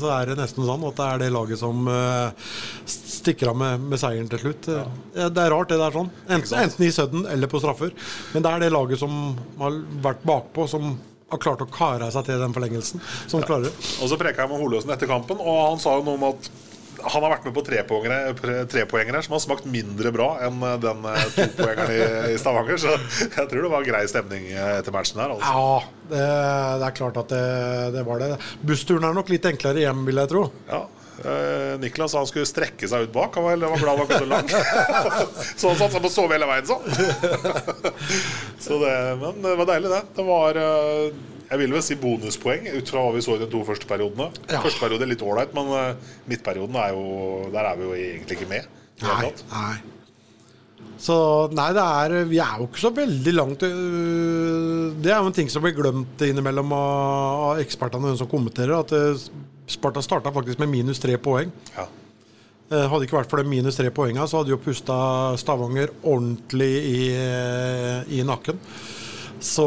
[0.00, 2.50] så er det nesten sånn at det er det laget som eh,
[2.90, 4.66] stikker av med, med seieren til slutt.
[4.66, 4.82] Ja.
[5.30, 6.10] Det er rart, det der sånn.
[6.26, 7.94] Enten, enten i sudden eller på straffer.
[8.34, 9.16] Men det er det laget som
[9.62, 10.96] har vært bakpå, som
[11.30, 13.06] har klart å kare seg til den forlengelsen.
[13.30, 13.72] Som klarer det.
[14.02, 16.50] Og så preka jeg med Holøsen etter kampen, og han sa jo noe om at
[17.02, 21.04] han har vært med på trepoengere, trepoengere som har smakt mindre bra enn eh, den
[21.10, 22.00] eh, topoengeren i,
[22.34, 22.80] i Stavanger.
[22.80, 25.34] Så jeg tror det var grei stemning eh, etter matchen her.
[25.34, 25.52] Altså.
[25.52, 26.24] Ja, det,
[26.82, 27.44] det er klart at det,
[27.98, 28.32] det var det.
[28.64, 30.48] Bussturen er nok litt enklere hjem, vil jeg tro.
[30.70, 30.84] Ja.
[31.22, 33.36] Niklas Niklas han skulle strekke seg ut bak.
[33.38, 34.48] Han var, han var glad han var ikke så lang.
[35.60, 36.82] så han satsa på å sove hele veien sånn.
[38.64, 40.02] så det, men det var deilig, det.
[40.16, 40.58] Det var
[41.52, 44.30] jeg vil vel si bonuspoeng ut fra hva vi så i de to første periodene.
[44.48, 44.62] Ja.
[44.64, 47.02] Første periode er litt ålreit, men eh, midtperioden er jo
[47.52, 48.70] Der er vi jo egentlig ikke med.
[49.02, 49.74] Nei, nei.
[51.02, 51.14] Så
[51.50, 55.34] nei, det er Vi er jo ikke så veldig langt øh, Det er jo en
[55.34, 59.26] ting som blir glemt innimellom av, ekspertene og de som kommenterer, at øh,
[59.72, 61.52] Sparta starta faktisk med minus tre poeng.
[61.76, 61.86] Ja.
[62.72, 64.96] Eh, Hadde det ikke vært for de minus tre poengene, så hadde jo pusta
[65.40, 68.58] Stavanger ordentlig i, eh, i nakken.
[69.42, 69.64] Så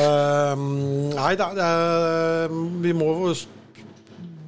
[0.00, 0.62] eh,
[1.12, 3.10] Nei, er- vi må,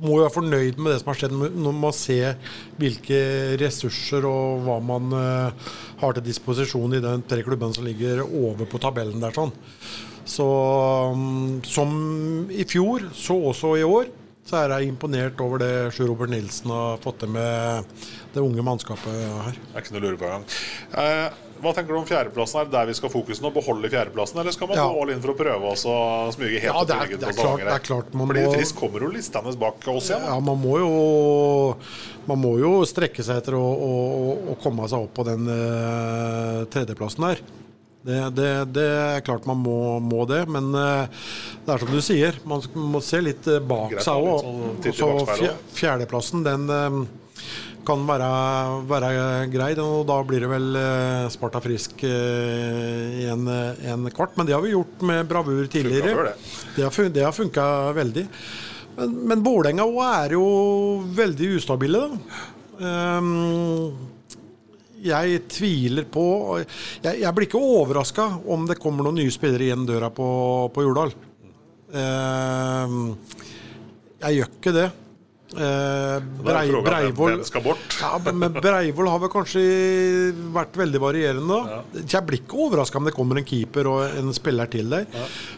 [0.05, 2.39] må jo være fornøyd med det som har skjedd når man ser
[2.81, 3.21] hvilke
[3.61, 8.65] ressurser og hva man eh, har til disposisjon i de tre klubbene som ligger over
[8.69, 9.37] på tabellen der.
[9.37, 9.53] sånn.
[10.25, 10.45] Så
[11.15, 11.91] mm, som
[12.49, 14.09] i fjor, så også i år,
[14.45, 17.87] så er jeg imponert over det Sjur Robert Nilsen har fått til med
[18.35, 19.13] det unge mannskapet
[19.47, 19.57] her.
[19.57, 20.45] Det er ikke noe å lure på engang.
[21.01, 22.61] Eh, hva tenker du om fjerdeplassen?
[22.61, 23.51] Er det der vi skal fokusere nå?
[23.57, 24.85] Beholde fjerdeplassen, eller skal man Ja.
[24.93, 25.97] gå all inn for å prøve oss å
[26.37, 28.77] smyge helt Ja, det er- det er klart- det er klart man Fordi må- Frisk
[28.77, 30.23] kommer jo listende bak oss igjen.
[30.29, 31.77] Ja, man må jo,
[32.27, 33.93] man må jo strekke seg etter å, å,
[34.53, 37.39] å- komme seg opp på den uh, tredjeplassen her.
[38.05, 41.07] Det, det, det er klart man må, må det, men uh,
[41.65, 44.45] det er som du sier, man må se litt eh, bak Greit seg òg.
[44.93, 47.07] sånn fjerdeplassen, den eh,
[47.87, 48.29] kan være,
[48.91, 49.11] være
[49.53, 54.37] grei, og da blir det vel eh, Sparta Frisk i en, eh, en kvart.
[54.39, 56.31] Men det har vi gjort med bravur tidligere.
[56.31, 56.35] det.
[56.77, 57.67] Det har, fun- funka
[57.97, 58.27] veldig.
[58.97, 60.45] Men, men Vålerenga òg er jo
[61.17, 62.43] veldig ustabile, da.
[62.75, 63.93] Um,
[65.05, 66.25] jeg tviler på
[66.59, 70.27] Jeg, jeg blir ikke overraska om det kommer noen nye spillere igjen døra på,
[70.75, 71.13] på Jordal.
[71.95, 73.13] Um,
[74.25, 74.89] jeg gjør ikke det.
[75.53, 77.37] Eh, Brei, Breivoll
[78.01, 79.65] ja, men- Breivoll har vel kanskje
[80.55, 81.59] vært veldig varierende.
[81.71, 81.83] Ja.
[82.17, 85.07] Jeg blir ikke overraska om det kommer en keeper og en spiller til der.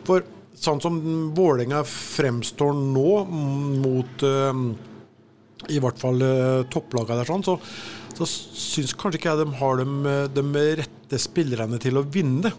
[0.05, 0.25] For
[0.57, 0.99] sånn som
[1.37, 4.61] Vålerenga fremstår nå, mot eh,
[5.73, 7.57] i hvert fall eh, topplagene der, sånn, så,
[8.17, 12.53] så syns kanskje ikke jeg de har de, de rette spillerne til å vinne.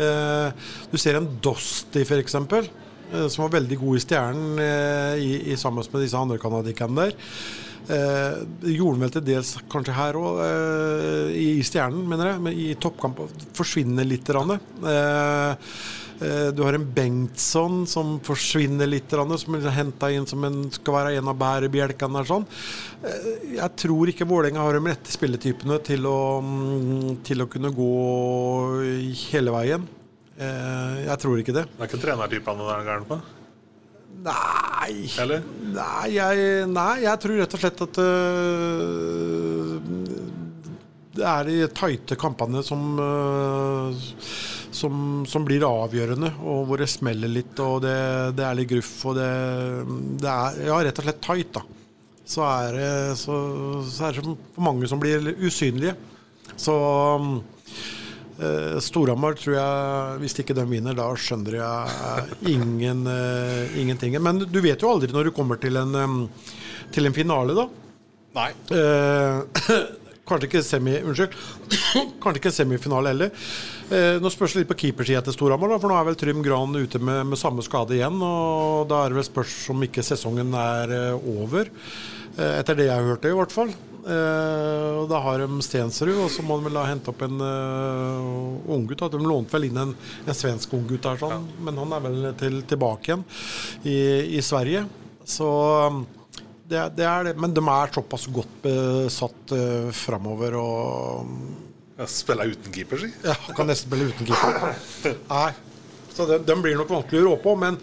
[0.00, 2.72] Eh, du ser en Dosti, f.eks., eh,
[3.28, 7.14] som var veldig god i Stjernen eh, i, i sammen med disse andre canadierne der.
[7.88, 8.36] Eh,
[8.76, 12.42] gjorde han vel til dels kanskje her òg, eh, i Stjernen, mener jeg.
[12.44, 13.24] Men i toppkamp
[13.58, 14.30] forsvinner litt.
[14.30, 15.56] Eh,
[16.22, 20.94] eh, du har en Bengtsson som forsvinner litt, som er henta inn som en, skal
[20.94, 22.24] være en av bærebjelkene.
[22.26, 22.46] Sånn.
[23.02, 27.74] Eh, jeg tror ikke Vålerenga har de rette spilletypene til å, mm, til å kunne
[27.74, 27.90] gå
[29.32, 29.88] hele veien.
[30.40, 31.66] Eh, jeg tror ikke det.
[31.68, 33.20] Det er ikke trenertypene du er gæren på?
[34.22, 35.42] Nei Eller?
[35.74, 39.72] Nei jeg, nei, jeg tror rett og slett at uh,
[41.12, 43.90] det er de tighte kampene som, uh,
[44.72, 44.94] som,
[45.28, 47.96] som blir avgjørende, og hvor det smeller litt, og det,
[48.38, 48.94] det er litt gruff.
[49.10, 49.28] Og det,
[50.22, 51.62] det er ja, rett og slett tight, da.
[52.32, 53.36] Så er det så,
[53.90, 55.92] så er det for mange som blir usynlige.
[56.56, 56.78] Så
[58.40, 64.16] Uh, Storhamar tror jeg, hvis ikke de vinner, da skjønner jeg ingen, uh, ingenting.
[64.24, 66.22] Men du vet jo aldri når du kommer til en, um,
[66.94, 67.66] til en finale, da.
[68.38, 68.48] Nei.
[68.72, 69.76] Uh,
[70.28, 71.36] kanskje ikke semi, unnskyld.
[72.24, 73.46] kanskje ikke semifinale heller.
[73.92, 76.96] Nå spørs det litt på keepersida til Storhamar, for nå er vel Trym Gran ute
[77.02, 78.16] med, med samme skade igjen.
[78.24, 81.68] Og da er det vel spørs om ikke sesongen er over.
[82.32, 83.74] Etter det jeg hørte, i hvert fall.
[84.02, 87.38] Eh, og da har de Stensrud, og så må de vel ha hente opp en
[87.38, 89.04] uh, unggutt.
[89.12, 89.92] De lånte vel inn en,
[90.26, 93.22] en svensk unggutt der, sånn, men han er vel til, tilbake igjen
[93.86, 93.98] i,
[94.38, 94.84] i Sverige.
[95.22, 95.46] Så
[95.86, 96.00] um,
[96.66, 97.36] det, det er det.
[97.38, 101.36] Men de er såpass godt besatt uh, framover og
[102.00, 103.12] Jeg spiller uten keeper, si.
[103.22, 105.20] ja, kan nesten spille uten keeper.
[105.30, 105.50] Nei.
[106.12, 107.78] Så de, de blir nok vanskelig å rå på, men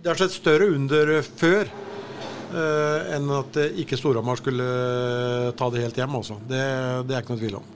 [0.00, 1.68] det har skjedd større under før
[2.52, 6.20] enn at eh, ikke Storhamar skulle eh, ta det helt hjem.
[6.20, 6.38] Også.
[6.48, 6.62] Det,
[7.08, 7.74] det er ikke noe tvil om.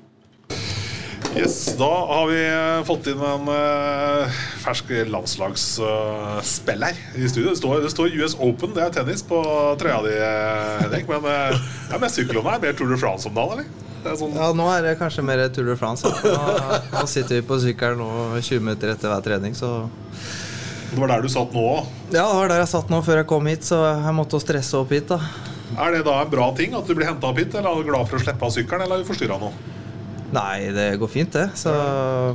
[1.33, 7.55] Yes, Da har vi eh, fått inn en uh, fersk landslagsspiller i studio.
[7.55, 9.41] Det står, det står US Open, det er tennis, på
[9.81, 11.09] trøya di, eh, Henrik.
[11.09, 11.57] Men uh,
[11.89, 12.59] det er mest sykkel her.
[12.59, 13.89] Er mer Tour de France om dagen, eller?
[14.03, 16.05] Er sånn, Ja, nå er det kanskje mer Tour de France.
[16.05, 19.79] Nå, nå sitter vi på sykkelen nå 20 minutter etter hver trening, så
[20.93, 21.87] Det var der du satt nå òg.
[22.13, 24.77] Ja, det var der jeg satt nå før jeg kom hit, så jeg måtte stresse
[24.77, 25.21] opp hit, da.
[25.81, 27.89] Er det da en bra ting at du blir henta opp hit, eller er du
[27.89, 29.49] glad for å slippe av sykkelen, eller er du forstyrra nå?
[30.33, 31.51] Nei, det går fint, det.
[31.61, 31.73] Så,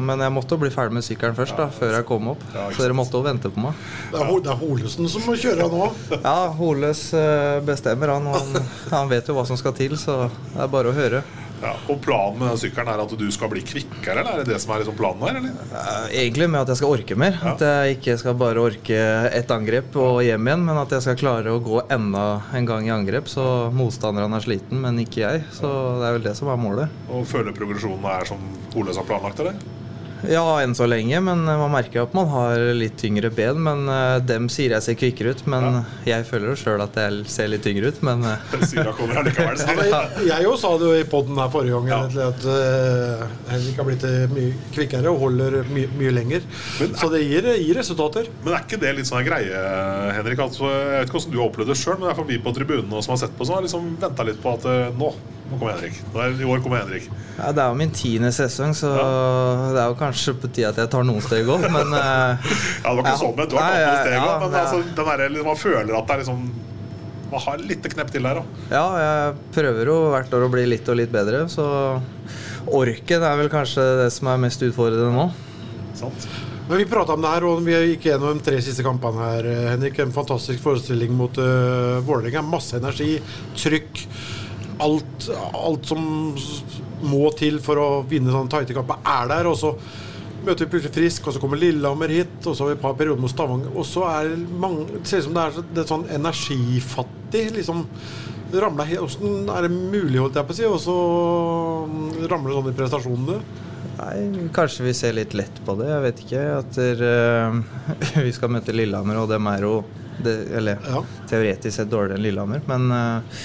[0.05, 2.43] men jeg måtte jo bli ferdig med sykkelen først, da, før jeg kom opp.
[2.53, 3.79] Så dere måtte jo vente på meg.
[4.11, 5.87] Det er, det er Holesen som må kjøre nå.
[6.27, 8.29] Ja, Holes eh, bestemmer, han.
[8.33, 8.69] han.
[8.93, 11.23] Han vet jo hva som skal til, så det er bare å høre.
[11.61, 14.59] Ja, og planen med sykkelen er at du skal bli kvikkere, eller er det det
[14.61, 15.39] som er liksom planen her?
[15.39, 16.11] eller?
[16.11, 17.39] Egentlig med at jeg skal orke mer.
[17.53, 18.99] At jeg ikke skal bare orke
[19.33, 22.87] ett angrep og hjem igjen, men at jeg skal klare å gå enda en gang
[22.89, 25.47] i angrep, så motstanderen er sliten, men ikke jeg.
[25.55, 27.01] Så det er vel det som er målet.
[27.09, 28.41] Og føler progresjonen er som
[28.77, 29.57] Ole har planlagt, eller?
[30.25, 33.60] Ja, enn så lenge, men man merker at man har litt tyngre ben.
[33.63, 35.82] Men uh, dem sier jeg ser kvikkere ut, men ja.
[36.12, 39.62] jeg føler jo sjøl at jeg ser litt tyngre ut, men uh, Syra kommer allikevel,
[39.91, 42.27] ja, Jeg òg sa det jo i poden her forrige gang, ja.
[42.32, 46.45] at uh, Henrik har blitt mye kvikkere og holder my mye lenger.
[46.82, 48.30] Men, så det gir, gir, resultater.
[48.43, 49.63] Men er ikke det litt sånn en greie,
[50.17, 50.43] Henrik?
[50.47, 52.56] Altså, jeg vet ikke hvordan du har opplevd det sjøl, men det er vi på
[52.58, 55.12] tribunene som har sett på, som har liksom venta litt på at nå
[55.47, 55.99] nå kommer Henrik.
[56.41, 57.10] I år kommer Henrik.
[57.38, 59.10] Ja, Det er jo min tiende sesong, så ja.
[59.75, 62.49] det er jo kanskje på tide at jeg tar noen steg opp, men uh,
[62.83, 64.57] Ja, det var ikke ja, sånn, men du har tatt noen steg opp, Ja, men
[64.62, 66.43] altså, den der, man føler at det er liksom
[67.31, 68.60] Man har litt knepp til der òg.
[68.71, 71.65] Ja, jeg prøver jo hvert år å bli litt og litt bedre, så
[72.67, 75.29] orken er vel kanskje det som er mest utfordrende nå.
[75.97, 76.27] Sant.
[76.67, 79.45] Men Vi prata om det her, og vi gikk gjennom de tre siste kampene her.
[79.73, 82.43] Henrik, En fantastisk forestilling mot uh, Vålerenga.
[82.43, 83.13] Masse energi,
[83.55, 84.01] trykk
[84.83, 86.03] alt, alt, som
[87.07, 89.49] må til for å vinne sånne tighte kamper, er der.
[89.51, 89.73] Og så
[90.45, 92.95] møter vi plutselig Frisk, og så kommer Lillehammer hit, og så har vi et par
[92.99, 93.73] perioder mot Stavanger.
[93.75, 97.45] Og så er det mange Det ser ut som det er, det er sånn energifattig.
[97.59, 97.85] liksom
[98.53, 100.97] ramler Åssen er det mulig, holdt jeg på å si, og så
[102.31, 103.39] ramler det sånn i prestasjonene?
[103.97, 105.89] Nei, Kanskje vi ser litt lett på det.
[105.89, 106.43] Jeg vet ikke.
[106.61, 109.73] At uh, vi skal møte Lillehammer, og dem er jo
[110.23, 111.01] det, Eller ja.
[111.29, 113.41] teoretisk sett dårligere enn Lillehammer, men uh,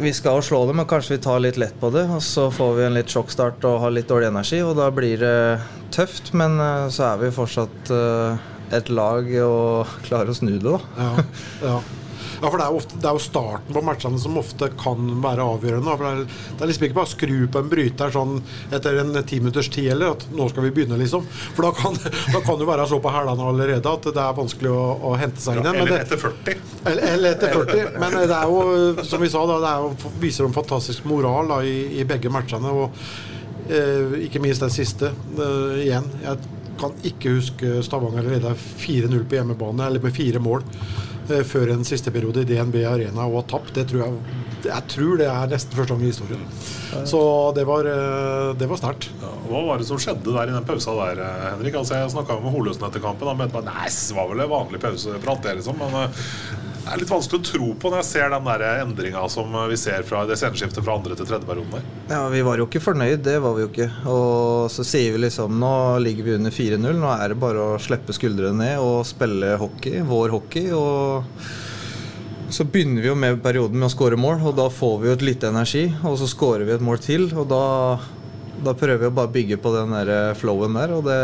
[0.00, 2.06] vi skal slå dem, men kanskje vi tar litt lett på det.
[2.14, 5.20] Og så får vi en litt sjokkstart og har litt dårlig energi, og da blir
[5.20, 5.36] det
[5.94, 6.32] tøft.
[6.36, 10.78] Men eh, så er vi fortsatt eh, et lag og klarer å snu det, da.
[10.98, 11.24] Ja,
[11.64, 11.80] ja.
[12.40, 15.44] Ja, for det er, ofte, det er, jo starten på matchene som ofte kan være
[15.44, 15.96] avgjørende.
[15.96, 18.36] For det er, det er liksom ikke bare å skru på en bryter sånn
[18.72, 21.26] etter en ti minutters tid eller at nå skal vi begynne, liksom.
[21.56, 21.98] For da kan,
[22.34, 25.44] da kan du være så på hælene allerede at det er vanskelig å, å hente
[25.44, 25.80] seg inn igjen.
[25.80, 26.62] Ja, eller etter 40.
[26.84, 28.00] Eller, eller, etter 40.
[28.00, 31.60] Men det er jo, som vi sa, da, det jo, viser en fantastisk moral da,
[31.66, 32.72] i, i, begge matchene.
[32.72, 35.12] Og eh, ikke minst den siste.
[35.36, 36.08] Eh, igjen.
[36.24, 40.64] Jeg kan ikke huske Stavanger leda 4-0 på hjemmebane, eller med fire mål.
[41.30, 43.72] Eh, før en siste periode i DNB Arena og tapt.
[43.76, 46.42] Det tror jeg, jeg tror det er nesten første gang i historien.
[47.06, 47.20] Så
[47.56, 49.10] det var, eh, det var sterkt.
[49.22, 51.78] Ja, hva var det som skjedde der i den pausa der, eh, Henrik?
[51.80, 53.30] Altså, jeg snakka med Holøsen etter kampen.
[53.30, 55.78] Han mente at det var vel en vanlig pauseprat, det, liksom.
[55.78, 56.10] Men
[56.80, 59.76] det er litt vanskelig å tro på når jeg ser den der endringa som vi
[59.78, 61.88] ser fra det sceneskiftet fra andre til tredje perioden.
[62.08, 63.88] Ja, Vi var jo ikke fornøyd, det var vi jo ikke.
[64.10, 67.00] Og så sier vi liksom nå ligger vi under 4-0.
[67.02, 70.70] Nå er det bare å slippe skuldrene ned og spille hockey, vår hockey.
[70.74, 71.28] Og
[72.50, 75.18] så begynner vi jo med perioden med å skåre mål, og da får vi jo
[75.18, 75.84] et lite energi.
[76.00, 77.64] Og så skårer vi et mål til, og da,
[78.64, 81.20] da prøver vi å bare bygge på den der flowen der, og det,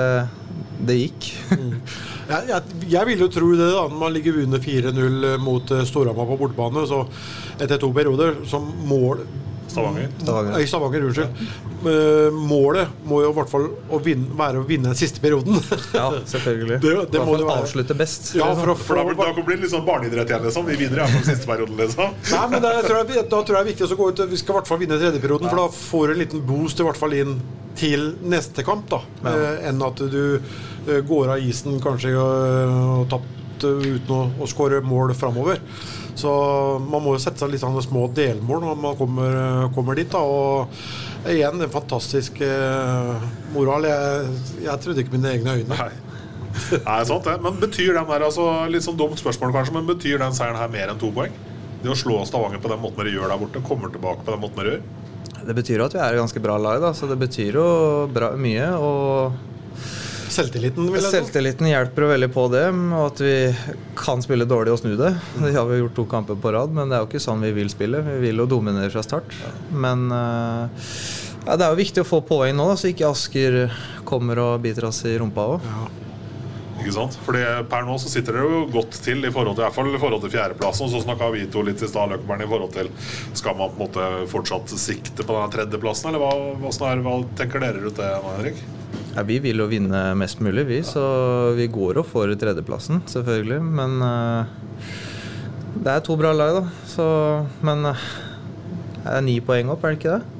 [0.86, 1.32] det gikk.
[2.26, 3.86] Jeg, jeg, jeg vil jo tro det, da.
[3.90, 7.04] Når man ligger under 4-0 mot eh, Storhamar på bortebane, så
[7.60, 9.26] etter to perioder som mål
[9.76, 10.08] Stavanger.
[10.22, 10.60] Stavanger.
[10.60, 11.28] I Stavanger, unnskyld.
[11.84, 12.30] Ja.
[12.32, 15.58] Målet må jo i hvert fall å vinne, være å vinne den siste perioden.
[15.92, 16.78] ja, selvfølgelig.
[16.86, 18.30] Det, det må det avslutte best.
[18.38, 20.66] Ja, for, for, for da, da blir det litt sånn barneidrett igjen, liksom.
[20.70, 22.16] Vi vinner iallfall siste perioden, liksom.
[22.32, 24.40] Nei, men det, tror jeg, Da tror jeg det er viktig å gå ut Vi
[24.40, 25.52] skal i hvert fall vinne tredje perioden, ja.
[25.52, 27.36] for da får du en liten boost i hvert fall inn
[27.76, 29.02] til neste kamp, da.
[29.20, 29.34] Ja.
[29.34, 30.56] Eh, enn at du eh,
[30.86, 35.62] går av isen kanskje og, og tapt eh, uten å, å skåre mål framover.
[36.16, 36.30] Så
[36.80, 39.34] man må jo sette seg litt sånne små delmål når man kommer,
[39.76, 40.08] kommer dit.
[40.12, 40.22] Da.
[40.24, 43.88] Og igjen, en fantastisk eh, moral.
[43.90, 45.76] Jeg, jeg, trodde ikke mine egne øyne.
[45.76, 45.90] Nei.
[46.86, 47.36] Nei, sant det.
[47.44, 50.72] Men betyr den der, altså, litt sånn dumt spørsmål kanskje, men betyr den seieren her
[50.72, 51.34] mer enn to poeng?
[51.82, 54.40] Det å slå Stavanger på den måten dere gjør der borte, kommer tilbake på den
[54.40, 54.86] måten dere gjør?
[55.46, 57.66] Det betyr jo at vi er et ganske bra lag, da, så det betyr jo
[58.10, 58.70] bra, mye.
[58.80, 59.36] og
[60.32, 62.64] Selvtilliten, vil jeg Selvtilliten hjelper veldig på det.
[62.70, 63.34] Og at vi
[63.98, 65.12] kan spille dårlig og snu det.
[65.38, 67.52] Det har vi gjort to kamper på rad, men det er jo ikke sånn vi
[67.56, 68.02] vil spille.
[68.06, 69.36] Vi vil jo dominere fra start.
[69.70, 70.66] Men uh,
[71.46, 73.60] ja, det er jo viktig å få poeng nå, da, så ikke Asker
[74.08, 75.70] kommer og biter oss i rumpa òg.
[75.70, 75.86] Ja.
[76.76, 77.16] Ikke sant?
[77.24, 79.88] Fordi Per nå så sitter det jo godt til i forhold til, i hvert fall
[79.90, 80.90] i forhold til fjerdeplassen.
[80.92, 82.90] Så snakka vi to litt i stad, Løkkeberg, i forhold til
[83.32, 87.64] Skal man på en måte fortsatt sikte på den tredjeplassen, eller hva, hva, hva tenker
[87.64, 88.60] dere rundt det Henrik?
[89.16, 90.82] Ja, Vi vil jo vinne mest mulig, vi.
[90.84, 91.02] Så
[91.56, 93.62] vi går og får tredjeplassen, selvfølgelig.
[93.64, 94.44] Men uh,
[95.80, 96.64] det er to bra lag, da.
[96.84, 97.06] Så,
[97.64, 97.96] men det
[99.08, 100.32] er ni poeng opp, er det ikke det?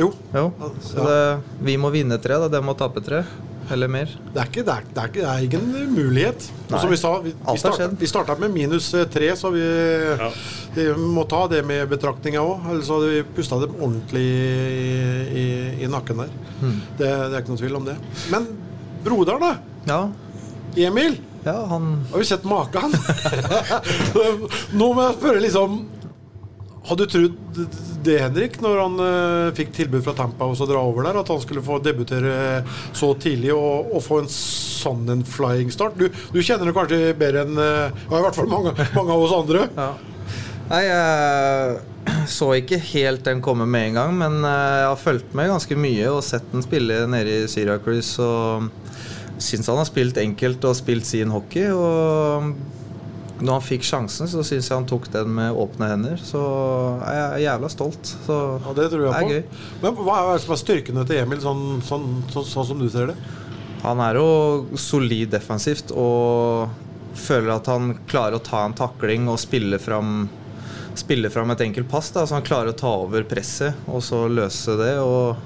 [0.00, 0.10] Jo.
[0.32, 0.46] jo.
[0.84, 1.20] Så det,
[1.64, 2.48] vi må vinne tre, da.
[2.52, 3.24] De må tape tre
[3.72, 4.10] eller mer?
[4.32, 6.46] Det er, ikke, det er, det er, ikke, det er ikke en mulighet.
[6.70, 9.62] Og som vi sa, vi, vi, starta, vi starta med minus eh, tre, så vi,
[9.62, 10.30] ja.
[10.76, 12.68] vi, må ta det med betraktninga òg.
[12.72, 14.92] Ellers hadde vi pusta dem ordentlig i,
[15.42, 15.46] i,
[15.86, 16.36] i nakken der.
[16.60, 16.76] Mm.
[16.98, 17.96] Det, det, er ikke noe tvil om det.
[18.34, 18.50] Men
[19.06, 19.90] broderen, da?
[19.90, 20.00] Ja.
[20.88, 21.20] Emil?
[21.46, 21.92] Ja, han...
[22.10, 22.94] Har vi sett maken?
[24.78, 25.84] Nå må jeg spørre, liksom
[26.86, 27.60] Hadde du trodd
[28.06, 31.30] det, Henrik, når han uh, fikk tilbud fra Tampa og så dra over der, at
[31.32, 32.62] han skulle få debutere
[32.94, 35.98] så tidlig og, og få en sånn en flying start?
[35.98, 39.40] Du, du kjenner det kanskje bedre enn uh, i hvert fall mange, mange av oss
[39.40, 39.66] andre?
[39.76, 39.90] Ja.
[40.66, 41.76] Nei, jeg
[42.38, 45.78] så ikke helt den komme med en gang, men eh, jeg har fulgt med ganske
[45.78, 48.22] mye og sett den spille nede i Syracuse.
[48.22, 51.68] Og syns han har spilt enkelt og spilt sin hockey.
[51.70, 52.50] Og
[53.36, 56.20] når han fikk sjansen, så syns jeg han tok den med åpne hender.
[56.24, 56.40] Så
[57.02, 58.12] jeg er jævla stolt.
[58.24, 59.34] Så ja, det tror jeg det er på.
[59.34, 59.66] gøy.
[59.82, 63.18] Men hva er er styrkene til Emil, sånn, sånn, sånn, sånn som du ser det?
[63.82, 66.72] Han er jo solid defensivt og
[67.16, 70.26] føler at han klarer å ta en takling og spille fram
[70.96, 72.08] spille fram et enkelt pass.
[72.14, 75.36] Da, så han klarer å ta over presset og så løse det og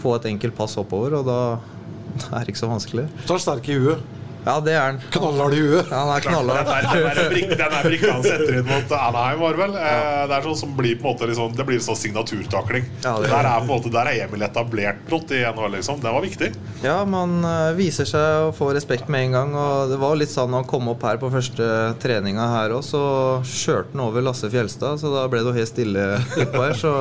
[0.00, 1.16] få et enkelt pass oppover.
[1.20, 1.40] Og da,
[2.22, 3.08] da er det ikke så vanskelig.
[3.24, 4.19] Så er han sterk i huet.
[4.46, 4.98] Ja, det er han.
[5.12, 5.90] Knallhard i huet.
[5.90, 6.66] Ja, han er Den knallhard.
[6.66, 9.74] der, den der, brik- den der brikka han setter inn mot Anaheim, var vel?
[9.76, 10.26] Ja.
[10.30, 12.86] Det er sånn som blir på en måte liksom, Det blir sånn signaturtakling.
[13.04, 16.00] Ja, det- der, er på en måte, der er Emil etablert brått i NHL, liksom.
[16.00, 16.50] Det var viktig.
[16.82, 19.54] Ja, man eh, viser seg å få respekt med en gang.
[19.54, 21.68] Og det var litt sånn når han kom opp her på første
[22.00, 23.04] treninga her òg, så
[23.44, 26.08] kjørte han over Lasse Fjelstad, så da ble det jo helt stille
[26.46, 26.74] oppå her.
[26.80, 26.94] Så,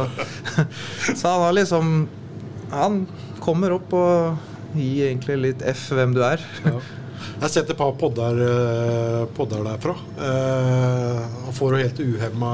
[1.16, 2.08] så han har liksom
[2.72, 3.08] Han
[3.42, 6.44] kommer opp og gir egentlig litt F hvem du er.
[7.20, 9.96] Jeg har sett et par podder, eh, podder derfra.
[10.20, 12.54] Eh, får jo helt uhemma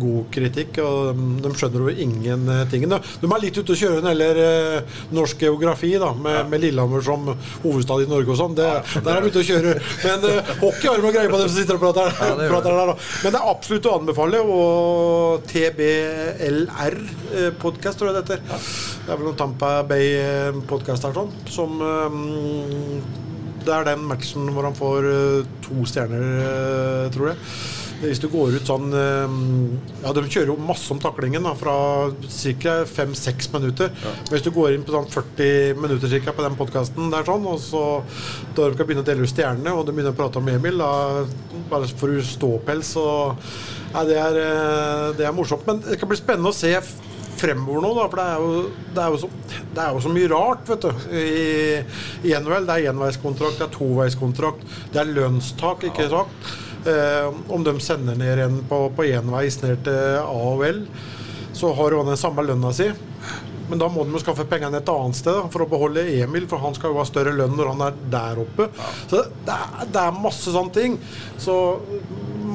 [0.00, 2.82] god kritikk, og de, skjønner jo ingenting.
[2.90, 6.38] De, de er litt ute å kjøre når det gjelder eh, norsk geografi, da, med,
[6.50, 7.20] med Lillehammer som
[7.62, 8.58] hovedstad i Norge og sånn.
[8.58, 9.70] Der er de ute å kjøre.
[10.04, 12.52] Men eh, hockey har de noe greie på, dem som sitter og prater, Ja, det
[12.52, 12.86] prater der.
[12.92, 12.96] Da.
[13.24, 14.38] Men det er absolutt å anbefale.
[14.44, 14.60] Og
[15.50, 18.40] TBLR-podkast, tror jeg det heter.
[19.04, 22.12] Det er vel noen Tampa Bay-podkast her, sånn, som eh,
[23.64, 27.40] det er den matchen hvor han får eh, to stjerner, eh, tror jeg.
[28.04, 29.34] Hvis du går ut sånn eh,
[30.02, 31.76] Ja, de kjører jo masse om taklingen da, fra
[32.20, 32.74] ca.
[32.90, 33.94] 5-6 minutter.
[34.02, 37.46] Men hvis du går inn på sånn 40 minutter cirka, på den podkasten der sånn,
[37.48, 37.84] og så
[38.56, 40.82] da de skal begynne å dele ut stjernene, og de begynner å prate om Emil,
[40.82, 41.24] da
[41.70, 43.48] bare får du ståpels og
[43.94, 44.36] Nei, det er,
[45.14, 45.62] det er morsomt.
[45.68, 46.72] Men det kan bli spennende å se
[47.44, 49.30] fremover nå, da, for det er, jo, det, er jo så,
[49.76, 51.24] det er jo så mye rart vet du, i,
[52.30, 52.68] i NHL.
[52.68, 56.52] Det er enveiskontrakt, det er toveiskontrakt, det er lønnstak, ikke sant?
[56.84, 60.84] Eh, om de sender ned en på, på enveis ned til AOL,
[61.54, 62.90] så har han den samme lønna si.
[63.70, 66.44] Men da må de jo skaffe pengene et annet sted da, for å beholde Emil,
[66.50, 68.68] for han skal jo ha større lønn når han er der oppe.
[69.08, 70.98] Så det er, det er masse sånne ting.
[71.40, 71.56] Så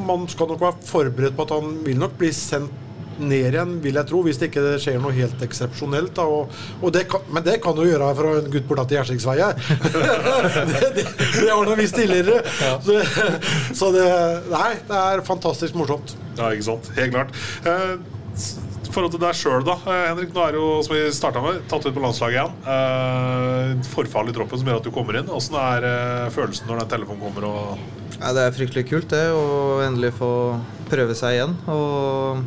[0.05, 2.85] man skal nok være forberedt på at han vil nok bli sendt
[3.19, 6.13] ned igjen, vil jeg tro, hvis det ikke skjer noe helt eksepsjonelt.
[6.17, 8.99] da, og, og det kan, Men det kan jo gjøre fra en gutt borta til
[8.99, 12.41] Gjerstigsvei det, det, det har du visst tidligere.
[12.83, 12.99] Så,
[13.75, 14.07] så det
[14.49, 16.15] Nei, det er fantastisk morsomt.
[16.39, 16.89] Ja, ikke sant.
[16.97, 17.35] Helt klart.
[17.67, 17.99] Eh,
[18.93, 19.75] forhold til deg sjøl, da.
[19.85, 22.57] eh, Henrik, nå er jo, som vi starta med, tatt ut på landslaget igjen.
[22.73, 25.29] Eh, forfall i troppen som gjør at du kommer inn.
[25.33, 29.23] Åssen er eh, følelsen når den telefonen kommer og Ja, det er fryktelig kult det,
[29.31, 30.31] å endelig få
[30.89, 31.55] prøve seg igjen.
[31.71, 32.41] Og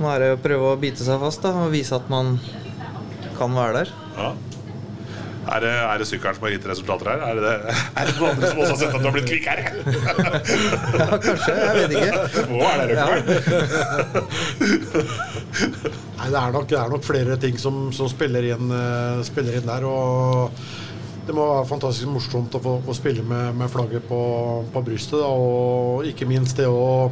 [0.00, 2.36] nå er det å prøve å bite seg fast da, og vise at man
[3.38, 3.94] kan være der.
[4.18, 4.32] Ja.
[5.44, 7.20] Er det, er det sykkelen som har gitt resultater her?
[7.28, 7.54] Er det,
[8.00, 9.62] er det noen andre som også har sett at du har blitt kvikkere?
[11.00, 11.52] Ja, kanskje.
[11.58, 12.12] Jeg vet ikke.
[12.34, 13.04] Det må være det, ja.
[16.14, 19.58] Nei, det er nok, det er nok flere ting som, som spiller, inn, eh, spiller
[19.58, 19.84] inn der.
[19.84, 20.54] Og
[21.28, 24.20] det må være fantastisk morsomt å få, å spille med, med flagget på,
[24.72, 25.20] på brystet.
[25.20, 27.10] Da, og ikke minst det å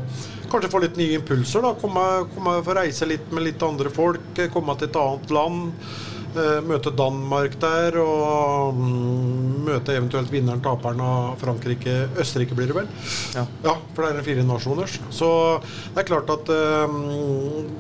[0.53, 1.65] kanskje få litt nye impulser.
[1.65, 1.75] Da.
[1.81, 4.33] Komme, komme få reise litt med litt andre folk.
[4.39, 5.73] eh, Komme til et annet land.
[6.33, 11.97] eh, Møte Danmark der, og mm, møte eventuelt vinneren, taperen av Frankrike.
[12.23, 12.89] Østerrike blir det vel?
[13.37, 13.45] Ja.
[13.67, 14.97] Ja, for det er en fire nasjoners.
[15.13, 15.29] Så
[15.93, 16.49] det er klart at
[16.89, 16.99] um,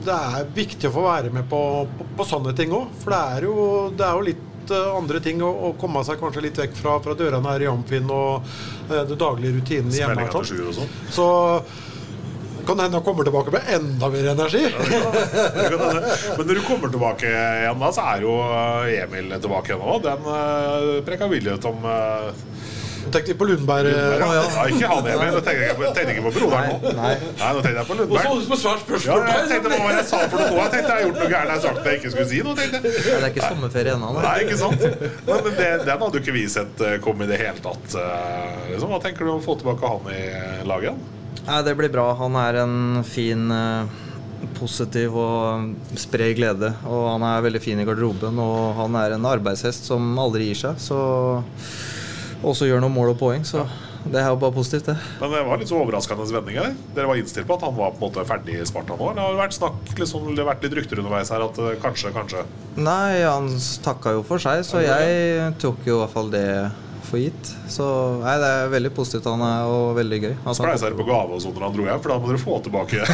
[0.05, 1.63] det er viktig å få være med på,
[1.97, 2.93] på, på sånne ting òg.
[3.03, 3.57] For det er jo,
[3.97, 7.17] det er jo litt andre ting å, å komme seg kanskje litt vekk fra, fra
[7.19, 8.45] dørene her i Amfin og
[8.93, 10.29] eh, det daglige rutinene hjemme.
[11.13, 11.27] Så
[12.67, 14.65] kan hende han kommer tilbake med enda mer energi.
[14.69, 16.03] Det kan hende.
[16.39, 20.03] Men når du kommer tilbake igjen, da, så er jo eh, Emil tilbake igjen òg.
[20.05, 22.31] Den uh, preka vilje ut om uh,
[23.13, 23.89] Tenkte på Lundberg.
[23.91, 26.93] Lundberg ja, Ikke han Emil, jeg tenkte ikke på, tenkte ikke på broderen nå.
[27.01, 27.15] Nei.
[27.41, 28.29] Nei, nå tenkte jeg på Lundberg.
[28.31, 30.61] Og så på svært Ja, jeg tenkte på hva jeg sa for noe nå.
[30.63, 31.51] Jeg tenkte jeg har gjort noe gærent.
[31.51, 32.55] Jeg har sagt jeg ikke skulle si noe.
[32.61, 33.03] tenkte jeg.
[33.11, 34.13] Ja, det er ikke sommerferie ennå.
[34.23, 34.87] Nei, ikke sant?
[35.33, 37.99] Men det, den hadde jo ikke vi sett eh, komme i det hele tatt.
[37.99, 38.95] eh, Liksom.
[38.95, 40.23] Hva tenker du om å få tilbake han i
[40.71, 41.03] laget igjen?
[41.47, 42.13] Nei, det blir bra.
[42.21, 44.01] Han er en fin, eh,
[44.59, 46.73] positiv og sprer glede.
[46.87, 50.61] Og han er veldig fin i garderoben, og han er en arbeidshest som aldri gir
[50.65, 50.83] seg.
[50.83, 50.99] Så
[52.43, 53.67] også gjør noen mål og poeng, så
[54.03, 54.97] det er jo bare positivt, det.
[55.21, 56.73] Men det var litt så overraskende vending her.
[56.97, 59.13] Dere var innstilt på at han var på en måte ferdig i Sparta nå?
[59.13, 62.11] Eller har vært snakk, liksom, det har vært litt rykter underveis her at uh, kanskje,
[62.15, 62.43] kanskje?
[62.83, 63.51] Nei, han
[63.85, 66.49] takka jo for seg, så jeg tok jo i hvert fall det
[67.13, 67.51] for gitt.
[67.71, 67.85] Så
[68.23, 70.33] nei, det er veldig positivt han er, og veldig gøy.
[70.43, 72.41] Altså, Spleisa dere på gave og sånn når han dro hjem, for da må dere
[72.43, 72.97] få tilbake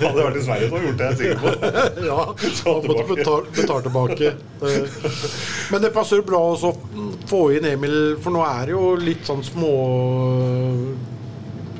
[0.00, 1.48] Hadde vært i Sverige, så hadde gjort det, jeg er sikker på.
[2.10, 2.20] ja,
[2.70, 4.26] han måtte betale, betal tilbake.
[5.72, 6.74] Men det passer bra å
[7.30, 9.74] få inn Emil, for nå er det jo litt sånn små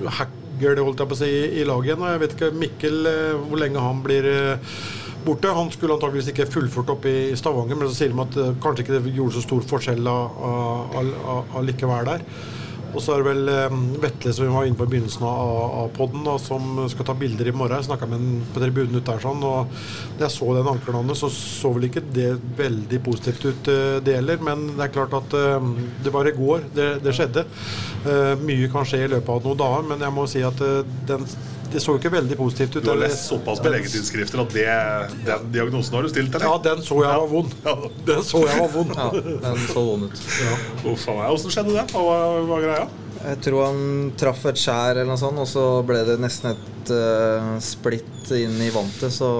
[0.09, 1.30] hacker, holdt jeg på å si,
[1.61, 2.07] i laget igjen.
[2.11, 4.74] Jeg vet ikke Mikkel, eh, hvor lenge han blir eh,
[5.25, 5.51] borte.
[5.57, 8.87] Han skulle antageligvis ikke fullført opp i Stavanger, men så sier de at uh, kanskje
[8.87, 10.09] ikke det gjorde så stor forskjell
[11.59, 12.25] allikevel der.
[12.91, 15.51] Og så er det vel um, Vetle som vi var inne på i begynnelsen av,
[15.79, 17.77] av poden, som skal ta bilder i morgen.
[17.79, 19.71] Jeg snakka med ham på tribunen ute der, sånn, og
[20.18, 24.18] da jeg så den ankelen så så vel ikke det veldig positivt ut, uh, det
[24.18, 24.43] heller.
[24.43, 25.39] Men det er klart at
[26.03, 27.47] det var i går det, det skjedde.
[28.41, 30.62] Mye kan skje i løpet av noen dager, men jeg må si at
[31.07, 31.27] den
[31.73, 32.85] det så ikke veldig positivt ut.
[32.85, 34.66] Du har lest såpass beleggetidsskrifter at det,
[35.27, 36.47] den diagnosen har du stilt, eller?
[36.49, 37.55] Ja, den så jeg var vond.
[38.09, 38.97] Den så jeg var vond.
[38.97, 39.11] Ja,
[39.47, 40.25] den så vond ut.
[40.41, 40.57] Ja.
[41.31, 41.87] Åssen skjedde det?
[41.95, 42.18] Hva
[42.51, 42.89] var greia?
[43.21, 46.93] Jeg tror han traff et skjær eller noe sånt, og så ble det nesten et
[46.95, 49.31] uh, splitt inn i vantet, så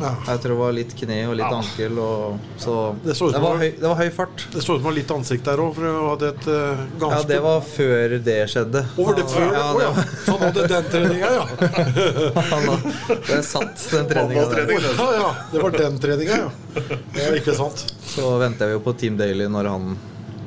[0.00, 0.10] ja.
[0.26, 1.58] Jeg tror det var litt kne og litt ja.
[1.60, 1.98] ankel.
[2.02, 4.46] Og, så det, så det, var høy, det, var høy, fart.
[4.52, 5.80] Det så ut som det var litt ansikt der òg.
[5.80, 8.84] Uh, ja, det var før det skjedde.
[8.96, 9.46] Over det før?
[9.56, 10.14] Ja, det var...
[10.24, 11.44] Så han hadde den treninga, ja.
[13.28, 14.74] det satt, den treninga der.
[14.78, 16.50] Ja, ja, det var den treninga, ja.
[17.14, 17.84] Det er ikke sant.
[18.06, 19.94] Så venter vi jo på Team Daily når han